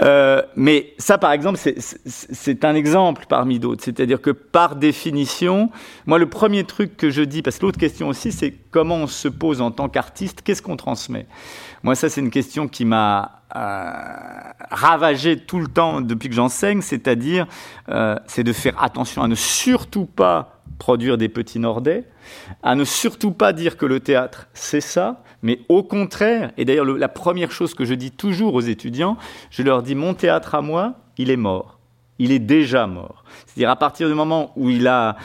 [0.00, 3.84] Euh, mais ça, par exemple, c'est un exemple parmi d'autres.
[3.84, 5.68] C'est-à-dire que par définition,
[6.06, 9.06] moi, le premier truc que je dis, parce que l'autre question aussi, c'est comment on
[9.06, 11.26] se pose en tant qu'artiste, qu'est-ce qu'on transmet?
[11.82, 17.46] Moi, ça, c'est une question qui m'a ravagé tout le temps depuis que j'enseigne, c'est-à-dire
[17.88, 22.04] euh, c'est de faire attention à ne surtout pas produire des petits Nordais,
[22.62, 26.84] à ne surtout pas dire que le théâtre c'est ça, mais au contraire, et d'ailleurs
[26.84, 29.16] la première chose que je dis toujours aux étudiants,
[29.50, 31.73] je leur dis mon théâtre à moi, il est mort,
[32.18, 33.24] il est déjà mort.
[33.46, 35.16] C'est-à-dire à partir du moment où il, a,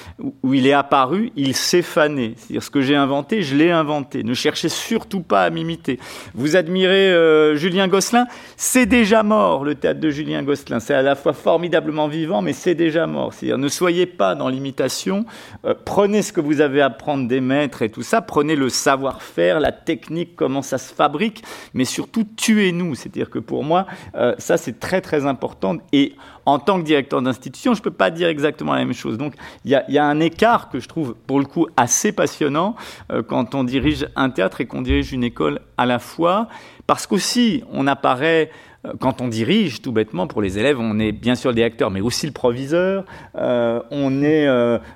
[0.44, 2.34] où il est apparu, il s'est fané.
[2.38, 4.24] C'est-à-dire ce que j'ai inventé, je l'ai inventé.
[4.24, 6.00] Ne cherchez surtout pas à m'imiter.
[6.34, 8.28] Vous admirez euh, Julien Gosselin,
[8.58, 10.80] c'est déjà mort le théâtre de Julien Gosselin.
[10.80, 13.34] C'est à la fois formidablement vivant, mais c'est déjà mort.
[13.34, 15.26] C'est-à-dire ne soyez pas dans l'imitation.
[15.66, 18.22] Euh, prenez ce que vous avez à prendre des maîtres et tout ça.
[18.22, 22.96] Prenez le savoir-faire, la technique, comment ça se fabrique, mais surtout tuez-nous.
[22.96, 23.86] C'est-à-dire que pour moi,
[24.16, 25.78] euh, ça c'est très très important.
[25.94, 26.16] Et
[26.46, 29.18] en tant directeur d'institution, je ne peux pas dire exactement la même chose.
[29.18, 29.34] Donc
[29.66, 32.76] il y, a, un écart que je trouve pour le coup assez passionnant
[33.12, 36.48] euh, quand on dirige un théâtre et qu'on dirige une école à la fois,
[36.88, 38.52] parce qu'aussi on apparaît
[39.00, 42.02] quand on dirige, tout bêtement, pour les élèves, on est bien sûr le directeur, mais
[42.02, 43.04] aussi le proviseur.
[43.36, 44.48] Euh, on est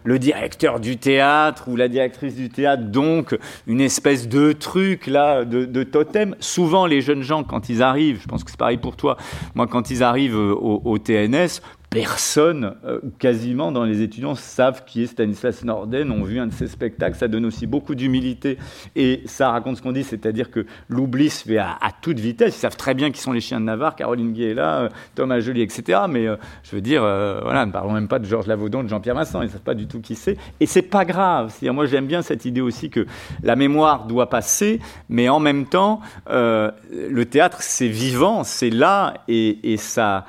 [0.03, 5.43] le directeur du théâtre ou la directrice du théâtre, donc une espèce de truc là,
[5.43, 6.35] de, totem.
[6.39, 9.17] Souvent, les jeunes gens, quand ils arrivent, je pense que c'est pareil pour toi,
[9.55, 11.61] moi, quand ils arrivent au, au TNS,
[11.93, 16.53] personne, euh, quasiment dans les étudiants, savent qui est Stanislas Norden, ont vu un de
[16.53, 17.15] ses spectacles.
[17.15, 18.57] Ça donne aussi beaucoup d'humilité
[18.95, 22.55] et ça raconte ce qu'on dit, c'est-à-dire que l'oubli se fait à, toute vitesse.
[22.57, 25.61] Ils savent très bien qui sont les chiens de Navarre, Caroline Guéla, euh, Thomas Joly,
[25.61, 26.01] etc.
[26.09, 29.15] Mais euh, je veux dire, voilà, ne parlons même pas de Georges Lavaudon, de Jean-Pierre
[29.15, 30.37] Masson, ils ne savent pas du tout qui c'est.
[30.59, 31.49] Et c'est pas grave.
[31.49, 33.05] C'est-à-dire, moi, j'aime bien cette idée aussi que
[33.43, 34.79] la mémoire doit passer,
[35.09, 40.25] mais en même temps, le théâtre, c'est vivant, c'est là et ça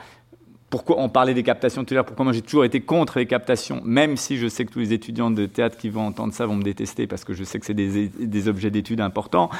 [0.74, 3.26] pourquoi on parlait des captations tout à l'heure, pourquoi moi j'ai toujours été contre les
[3.26, 6.46] captations, même si je sais que tous les étudiants de théâtre qui vont entendre ça
[6.46, 9.50] vont me détester parce que je sais que c'est des, des, objets d'études importants,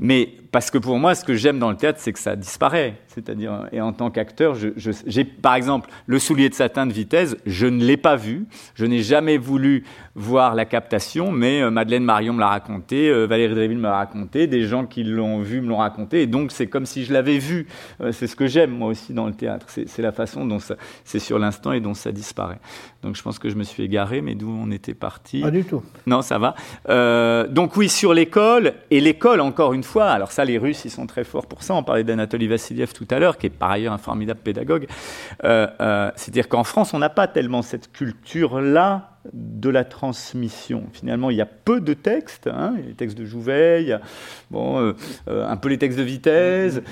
[0.00, 2.94] mais parce que pour moi, ce que j'aime dans le théâtre, c'est que ça disparaît.
[3.08, 7.66] C'est-à-dire, et en tant qu'acteur, j'ai par exemple le soulier de satin de vitesse, je
[7.66, 8.46] ne l'ai pas vu,
[8.76, 9.82] je n'ai jamais voulu
[10.14, 13.96] voir la captation, mais euh, Madeleine Marion me l'a raconté, euh, Valérie Dréville me l'a
[13.96, 17.12] raconté, des gens qui l'ont vu me l'ont raconté, et donc c'est comme si je
[17.12, 17.66] l'avais vu.
[18.00, 20.58] Euh, c'est ce que j'aime moi aussi dans le théâtre, c'est la façon dont
[21.04, 22.60] c'est sur l'instant et dont ça disparaît.
[23.04, 25.64] Donc je pense que je me suis égaré, mais d'où on était parti Pas du
[25.64, 25.82] tout.
[26.06, 26.54] Non, ça va.
[27.48, 31.06] donc oui, sur l'école, et l'école encore une fois, alors ça les Russes ils sont
[31.06, 33.92] très forts pour ça, on parlait d'Anatoly Vassiliev tout à l'heure, qui est par ailleurs
[33.92, 34.86] un formidable pédagogue.
[35.44, 40.84] Euh, euh, c'est-à-dire qu'en France, on n'a pas tellement cette culture-là de la transmission.
[40.92, 43.98] Finalement, il y a peu de textes, hein, les textes de Jouvet,
[44.50, 44.94] bon, euh,
[45.48, 46.82] un peu les textes de Vitesse,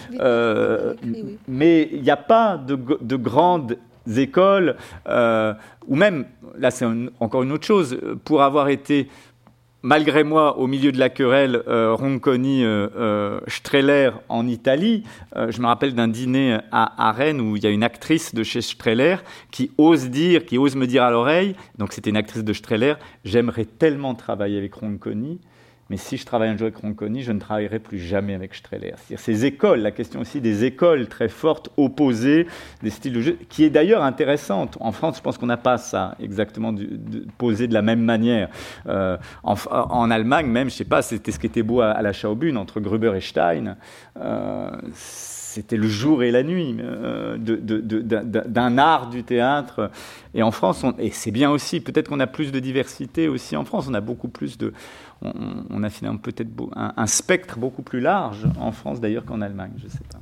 [1.48, 3.76] mais il n'y a pas de, de grandes
[4.16, 4.76] écoles,
[5.06, 6.26] ou même,
[6.58, 6.86] là c'est
[7.20, 9.08] encore une autre chose, pour avoir été
[9.82, 15.02] malgré moi, au milieu de la querelle euh, Ronconi-Streller euh, euh, en Italie,
[15.34, 18.42] je me rappelle d'un dîner à, à, Rennes où il y a une actrice de
[18.42, 19.16] chez Streller
[19.50, 22.94] qui ose dire, qui ose me dire à l'oreille, donc c'était une actrice de Streller,
[23.24, 25.40] j'aimerais tellement travailler avec Ronconi
[25.92, 28.94] mais si je travaille un jour avec Ronconi, je ne travaillerai plus jamais avec Streller.
[28.96, 32.46] C'est-à-dire ces écoles, la question aussi des écoles très fortes, opposées,
[32.82, 34.78] des styles de jeu, qui est d'ailleurs intéressante.
[34.80, 36.74] En France, je pense qu'on n'a pas ça exactement
[37.36, 38.48] posé de la même manière.
[38.86, 42.14] Euh, en, Allemagne, même, je ne sais pas, c'était ce qui était beau à, la
[42.14, 43.76] Schaubühne, entre Gruber et Stein.
[44.16, 44.70] Euh,
[45.52, 49.90] c'était le jour et la nuit euh, d'un art du théâtre.
[50.34, 53.64] Et en France, et c'est bien aussi, peut-être qu'on a plus de diversité aussi en
[53.64, 54.72] France, on a beaucoup plus de,
[55.20, 59.72] on, a finalement peut-être un, un, spectre beaucoup plus large en France d'ailleurs qu'en Allemagne,
[59.76, 60.18] je ne sais pas.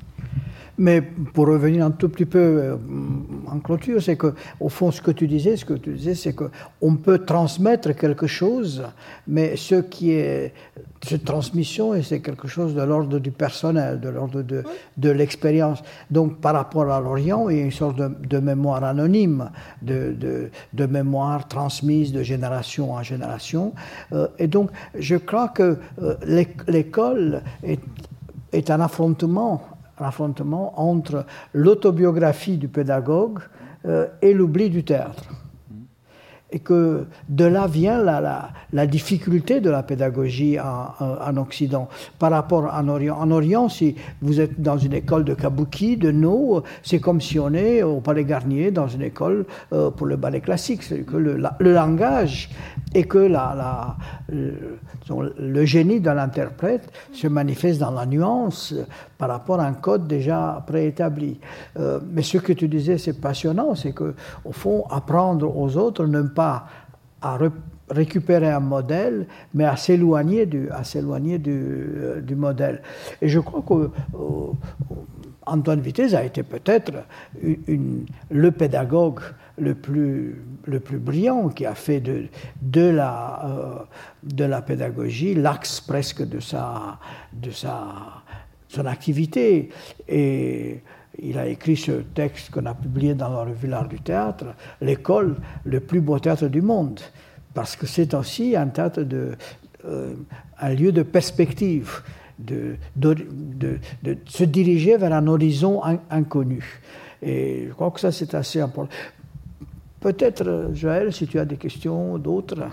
[0.81, 2.76] Mais pour revenir un tout petit peu euh,
[3.47, 6.35] en clôture, c'est que, au fond, ce que tu disais, ce que tu disais, c'est
[6.35, 8.83] qu'on peut transmettre quelque chose,
[9.28, 10.55] mais ce qui est
[11.03, 14.64] cette transmission, c'est quelque chose de l'ordre du personnel, de l'ordre de,
[14.97, 15.83] de l'expérience.
[16.11, 19.51] Donc, par rapport à l'Orient, il y a une sorte de, mémoire anonyme,
[19.83, 20.16] de,
[20.72, 23.74] de, mémoire transmise de génération en génération.
[24.14, 26.14] Euh, et donc, je crois que euh,
[26.68, 27.81] l'école est,
[28.53, 29.62] est un affrontement
[30.05, 33.40] affrontement entre l'autobiographie du pédagogue
[33.86, 35.39] euh, et l'oubli du théâtre
[36.53, 41.88] et que de là vient la, difficulté de la pédagogie en, Occident
[42.18, 43.16] par rapport en Orient.
[43.18, 47.38] En Orient, si vous êtes dans une école de kabuki, de no, c'est comme si
[47.38, 50.82] on est au Palais Garnier dans une école euh, pour le ballet classique.
[50.82, 52.51] C'est que le, langage
[52.94, 53.96] et que la,
[54.28, 58.74] le, génie de l'interprète se manifeste dans la nuance
[59.18, 61.38] par rapport à un code déjà préétabli.
[61.78, 66.07] Euh, mais ce que tu disais, c'est passionnant, c'est que au fond, apprendre aux autres,
[66.07, 67.38] ne pas à
[67.91, 72.82] récupérer un modèle, mais à s'éloigner du, à s'éloigner du, euh, modèle.
[73.20, 74.53] Et je crois que euh,
[75.47, 76.93] Antoine Vitesse a été peut-être
[78.30, 79.20] le pédagogue
[79.59, 82.26] le plus, le plus brillant qui a fait de,
[82.62, 83.86] de, la,
[84.22, 86.99] de la pédagogie l'axe presque de sa,
[87.32, 88.22] de sa
[88.70, 89.70] son activité.
[90.09, 90.80] Et
[91.19, 94.47] il a écrit ce texte qu'on a publié dans la revue L'Art du théâtre,
[94.81, 97.01] l'école, le plus beau théâtre du monde,
[97.55, 99.33] parce que c'est aussi un théâtre de,
[99.85, 100.15] euh,
[100.61, 102.03] un lieu de perspective,
[102.39, 103.17] de, de,
[104.03, 106.81] de, se diriger vers un horizon inconnu.
[107.23, 108.93] Et je crois que ça, c'est assez important.
[110.01, 112.67] Peut-être, Joël, si tu as des questions, d'autres.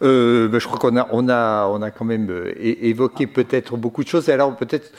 [0.00, 3.76] Euh, ben, je crois qu'on a, on a, on a quand même euh, évoqué peut-être
[3.76, 4.28] beaucoup de choses.
[4.28, 4.92] Et alors peut-être,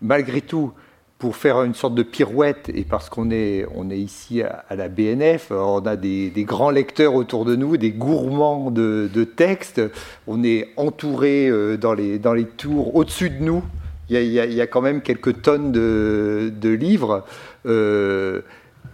[0.00, 0.72] malgré tout,
[1.18, 4.88] pour faire une sorte de pirouette, et parce qu'on est, on est ici à, la
[4.88, 9.80] BNF, on a des, grands lecteurs autour de nous, des gourmands de, textes,
[10.26, 13.62] on est entouré euh, dans les, dans les tours au-dessus de nous.
[14.10, 17.26] Il y, a, quand même quelques tonnes de, livres.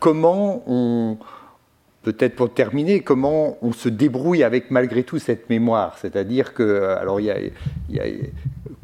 [0.00, 1.18] comment on,
[2.04, 5.96] peut-être pour terminer, comment on se débrouille avec malgré tout cette mémoire?
[5.98, 8.04] C'est-à-dire que, euh, alors, il y a,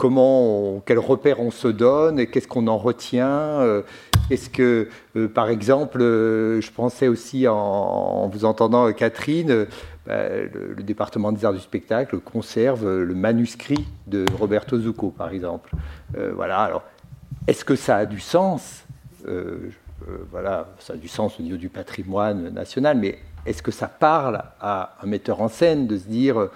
[0.01, 3.83] comment, quels repères on se donne, qu'est-ce qu'on en retient euh,
[4.31, 9.67] Est-ce que, euh, par exemple, je pensais aussi en, vous entendant, Catherine,
[10.07, 10.23] bah,
[10.55, 15.71] le, département des arts du spectacle conserve le manuscrit de Roberto Zucco, par exemple.
[16.35, 16.61] voilà.
[16.61, 16.83] Alors,
[17.47, 18.85] est-ce que ça a du sens
[20.09, 23.87] euh, voilà, ça a du sens au niveau du patrimoine national, mais est-ce que ça
[23.87, 26.49] parle à un metteur en scène de se dire,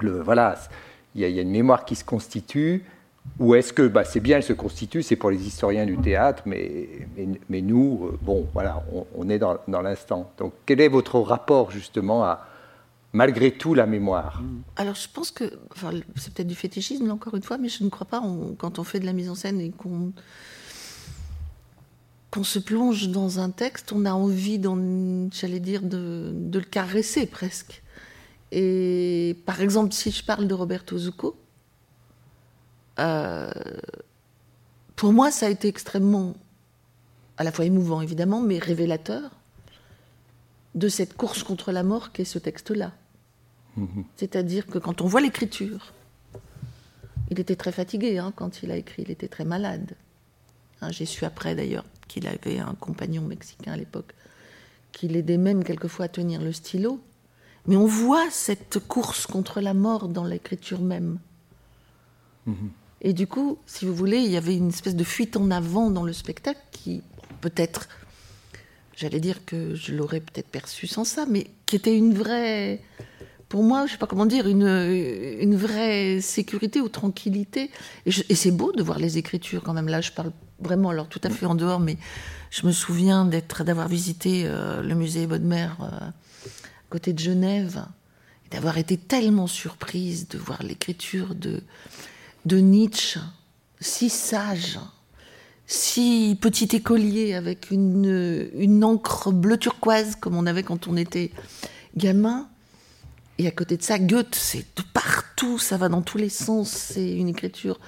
[0.00, 0.56] le, voilà,
[1.14, 2.84] il y, a une mémoire qui se constitue,
[3.38, 6.42] ou est-ce que bah, c'est bien, elle se constitue, c'est pour les historiens du théâtre,
[6.46, 6.88] mais,
[7.48, 8.84] mais, nous, euh, bon, voilà,
[9.16, 10.30] on, est dans, l'instant.
[10.38, 12.46] Donc, quel est votre rapport justement à,
[13.12, 14.42] malgré tout, la mémoire?
[14.76, 15.44] Alors, je pense que,
[16.16, 18.22] c'est peut-être du fétichisme, encore une fois, mais je ne crois pas,
[18.58, 20.12] quand on fait de la mise en scène et qu'on
[22.30, 24.60] qu'on se plonge dans un texte, on a envie,
[25.32, 27.82] j'allais dire, de, le caresser presque.
[28.50, 31.36] Et par exemple, si je parle de Roberto Zucco,
[32.98, 33.50] euh,
[34.96, 36.34] pour moi, ça a été extrêmement,
[37.36, 39.30] à la fois émouvant évidemment, mais révélateur
[40.74, 42.92] de cette course contre la mort qu'est ce texte-là.
[43.76, 44.04] Mhm.
[44.16, 45.92] C'est-à-dire que quand on voit l'écriture,
[47.30, 49.94] il était très fatigué hein, quand il a écrit, il était très malade.
[50.80, 54.14] Hein, j'ai su après d'ailleurs qu'il avait un compagnon mexicain à l'époque,
[54.92, 57.00] qui l'aidait même quelquefois à tenir le stylo.
[57.68, 61.18] Mais on voit cette course contre la mort dans l'écriture même.
[62.46, 62.70] Mhm.
[63.02, 65.90] Et du coup, si vous voulez, il y avait une espèce de fuite en avant
[65.90, 67.02] dans le spectacle qui,
[67.40, 67.88] peut-être,
[68.96, 72.82] j'allais dire que je l'aurais peut-être perçu sans ça, mais qui était une vraie,
[73.48, 77.70] pour moi, je sais pas comment dire, une, une vraie sécurité ou tranquillité.
[78.06, 79.88] Et, et c'est beau de voir les écritures quand même.
[79.88, 81.98] Là, je parle vraiment, alors tout à fait en dehors, mais
[82.50, 85.86] je me souviens d'être, d'avoir visité euh, le musée Bodmer euh,
[86.90, 87.84] côté de Genève,
[88.46, 91.62] et d'avoir été tellement surprise de voir l'écriture de,
[92.46, 93.20] de Nietzsche,
[93.80, 94.78] si sage,
[95.66, 101.30] si petit écolier, avec une, une encre bleu turquoise comme on avait quand on était
[101.96, 102.48] gamin.
[103.36, 106.70] Et à côté de ça, Goethe, c'est de partout, ça va dans tous les sens,
[106.70, 107.78] c'est une écriture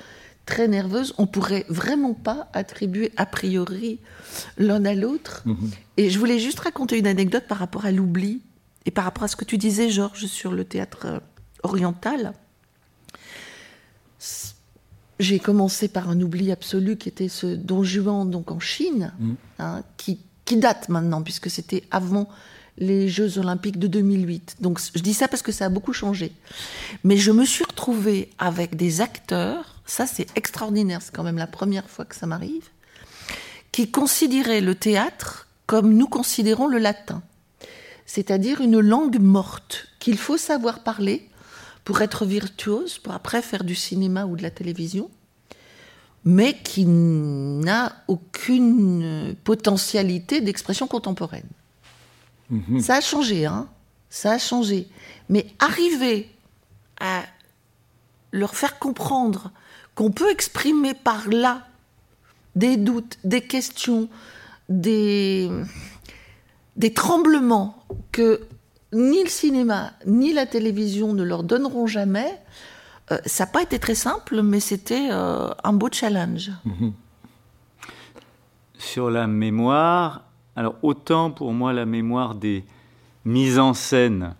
[0.47, 3.99] très nerveuse, on pourrait vraiment pas attribuer a priori
[4.59, 5.43] l'un à l'autre.
[5.47, 5.71] Mhm.
[5.97, 8.43] Et je voulais juste raconter une anecdote par rapport à l'oubli
[8.87, 11.21] et par rapport à ce que tu disais, Georges, sur le théâtre euh,
[11.63, 12.33] oriental.
[15.19, 19.33] j'ai commencé par un oubli absolu qui était ce Don Juan, donc en Chine, Mm.
[19.59, 22.29] hein, qui, qui date maintenant, puisque c'était avant
[22.79, 24.57] les Jeux Olympiques de 2008.
[24.61, 26.33] Donc je dis ça parce que ça a beaucoup changé.
[27.05, 31.47] Mais je me suis retrouvée avec des acteurs, ça c'est extraordinaire, c'est quand même la
[31.47, 32.69] première fois que ça m'arrive,
[33.73, 37.23] qui considéraient le théâtre comme nous considérons le latin,
[38.13, 41.29] c'est-à-dire une langue morte qu'il faut savoir parler
[41.85, 45.09] pour être virtuose, pour après faire du cinéma ou de la télévision,
[46.25, 51.47] mais qui n'a aucune potentialité d'expression contemporaine.
[52.81, 53.69] Ça a changé, hein
[54.09, 54.89] Ça a changé.
[55.29, 56.29] Mais arriver
[56.99, 57.23] à
[58.33, 59.53] leur faire comprendre
[59.95, 61.65] qu'on peut exprimer par là
[62.57, 64.09] des doutes, des questions,
[64.69, 65.49] des,
[66.77, 68.41] des tremblements que
[68.93, 72.41] ni le cinéma ni la télévision ne leur donneront jamais,
[73.13, 76.51] euh, ça n'a pas été très simple, mais c'était euh, un beau challenge.
[78.79, 80.23] Sur la mémoire,
[80.57, 82.65] alors autant pour moi la mémoire des
[83.25, 84.35] mises en scène.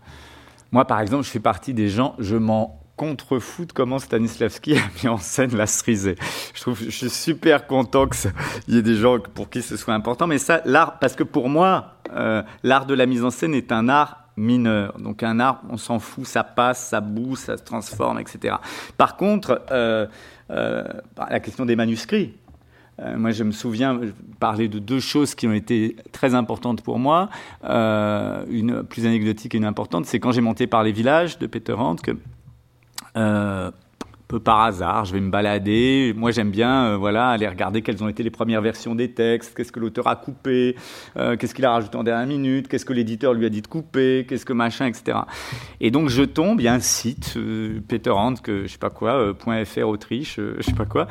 [0.71, 4.81] Moi, par exemple, je fais partie des gens, je m'en contrefous de comment Stanislavski a
[5.01, 6.15] mis en scène la cerisée.
[6.53, 9.95] Je trouve, je suis super content qu'il y ait des gens pour qui ce soit
[9.95, 10.27] important.
[10.27, 13.71] Mais ça, l'art, parce que pour moi, euh, l'art de la mise en scène est
[13.71, 14.99] un art mineur.
[14.99, 18.57] Donc un art, on s'en fout, ça passe, ça bouge, ça se transforme, etc.
[18.97, 20.05] Par contre, euh,
[20.51, 20.83] euh,
[21.17, 22.35] la question des manuscrits.
[23.17, 23.99] Moi, je me souviens
[24.39, 27.29] parler de deux choses qui ont été très importantes pour moi.
[27.63, 31.73] Une plus anecdotique et une importante, c'est quand j'ai monté par les villages de Peter
[31.73, 32.11] Handke,
[33.17, 33.71] euh,
[34.31, 36.13] peu par hasard, je vais me balader.
[36.15, 39.53] Moi, j'aime bien, euh, voilà, aller regarder quelles ont été les premières versions des textes,
[39.55, 40.77] qu'est-ce que l'auteur a coupé,
[41.17, 43.67] euh, qu'est-ce qu'il a rajouté en dernière minute, qu'est-ce que l'éditeur lui a dit de
[43.67, 45.17] couper, qu'est-ce que machin, etc.
[45.81, 48.77] Et donc, je tombe, il y a un site, euh, Peter Hand, que je sais
[48.77, 49.33] pas quoi,
[49.65, 51.07] .fr Autriche, je sais pas quoi,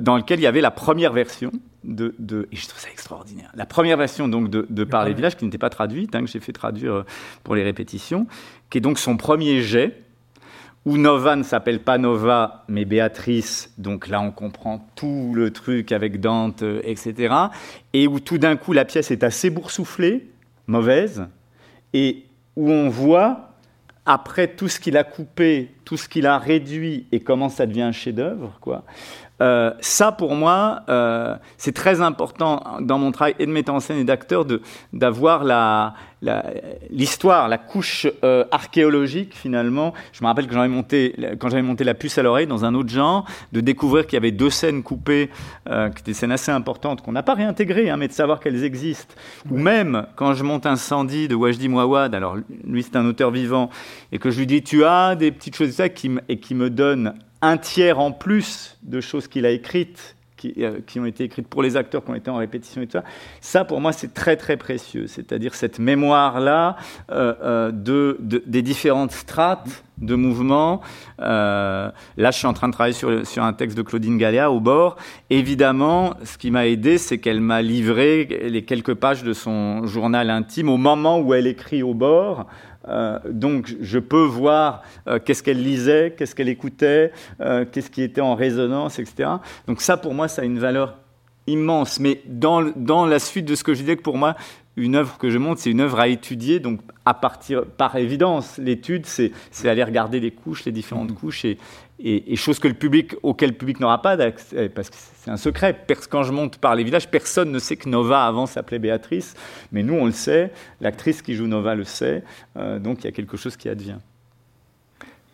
[0.00, 1.52] dans lequel il y avait la première version
[1.84, 3.52] de, de, et je trouve ça extraordinaire.
[3.54, 6.26] La première version donc de, de Par les villages qui n'était pas traduite, hein, que
[6.26, 7.04] j'ai fait traduire
[7.44, 8.26] pour les répétitions,
[8.70, 10.03] qui est donc son premier jet
[10.86, 15.92] où Nova ne s'appelle pas Nova, mais Béatrice, donc là on comprend tout le truc
[15.92, 17.34] avec Dante, euh, etc.
[17.92, 20.30] Et où tout d'un coup la pièce est assez boursouflée,
[20.66, 21.26] mauvaise,
[21.92, 22.24] et
[22.56, 23.50] où on voit,
[24.06, 27.82] après tout ce qu'il a coupé, tout ce qu'il a réduit, et comment ça devient
[27.82, 28.84] un chef-d'œuvre, quoi.
[29.40, 33.80] Euh, ça, pour moi, euh, c'est très important dans mon travail et de metteur en
[33.80, 34.46] scène et d'acteur
[34.92, 35.94] d'avoir la,
[36.90, 39.92] l'histoire, la couche euh, archéologique finalement.
[40.12, 42.74] Je me rappelle que j'avais monté, quand j'avais monté La puce à l'oreille dans un
[42.74, 45.30] autre genre, de découvrir qu'il y avait deux scènes coupées,
[45.68, 48.40] euh, qui étaient des scènes assez importantes, qu'on n'a pas réintégrées, hein, mais de savoir
[48.40, 49.14] qu'elles existent.
[49.50, 53.70] Ou même quand je monte Incendie de Wajdi Mouawad, alors lui c'est un auteur vivant,
[54.12, 56.70] et que je lui dis tu as des petites choses ça qui, et qui me
[56.70, 57.14] donne
[57.44, 61.48] un tiers en plus de choses qu'il a écrites, qui, euh, qui ont été écrites
[61.48, 63.04] pour les acteurs, qui ont été en répétition et tout ça.
[63.40, 65.06] Ça, pour moi, c'est très très précieux.
[65.06, 66.76] C'est-à-dire cette mémoire-là
[67.10, 70.80] euh, euh, de, de- des différentes strates de mouvements.
[71.20, 74.50] Euh, là, je suis en train de travailler sur, sur un texte de Claudine Gallia
[74.50, 74.96] au bord.
[75.30, 80.30] Évidemment, ce qui m'a aidé, c'est qu'elle m'a livré les quelques pages de son journal
[80.30, 82.46] intime au moment où elle écrit au bord.
[82.88, 88.02] Euh, donc, je peux voir euh, qu'est-ce qu'elle lisait, qu'est-ce qu'elle écoutait, euh, qu'est-ce qui
[88.02, 89.30] était en résonance, etc.
[89.66, 90.98] Donc, ça, pour moi, ça a une valeur
[91.46, 92.00] immense.
[92.00, 94.36] Mais dans, dans la suite de ce que je disais, que pour moi,
[94.76, 96.58] une œuvre que je montre, c'est une œuvre à étudier.
[96.60, 101.44] Donc, à partir, par évidence, l'étude, c'est c'est aller regarder les couches, les différentes couches,
[101.44, 101.58] et,
[102.00, 105.36] et, chose que le public, auquel le public n'aura pas d'accès, parce que c'est un
[105.36, 105.86] secret.
[106.10, 109.34] Quand je monte par les villages, personne ne sait que Nova avant s'appelait Béatrice,
[109.70, 110.52] mais nous, on le sait.
[110.80, 112.24] L'actrice qui joue Nova le sait.
[112.56, 113.98] Euh, donc, il y a quelque chose qui advient.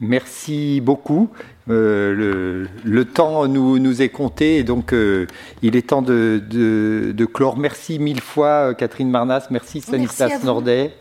[0.00, 1.30] Merci beaucoup.
[1.70, 5.26] Euh, le, le temps nous, nous est compté et donc euh,
[5.62, 7.56] il est temps de, de, de clore.
[7.56, 10.42] Merci mille fois euh, Catherine Marnas, merci Stanislas.
[10.42, 10.92] Nordet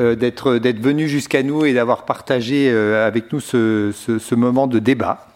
[0.00, 4.66] euh, d'être d'être venu jusqu'à nous et d'avoir partagé avec nous ce, ce, ce moment
[4.66, 5.26] de débat.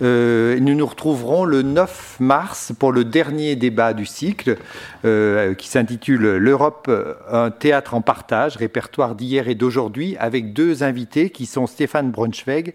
[0.00, 4.56] Nous nous retrouverons le 9 mars pour le dernier débat du cycle
[5.02, 6.90] qui s'intitule L'Europe,
[7.30, 12.74] un théâtre en partage, répertoire d'hier et d'aujourd'hui, avec deux invités qui sont Stéphane Braunschweig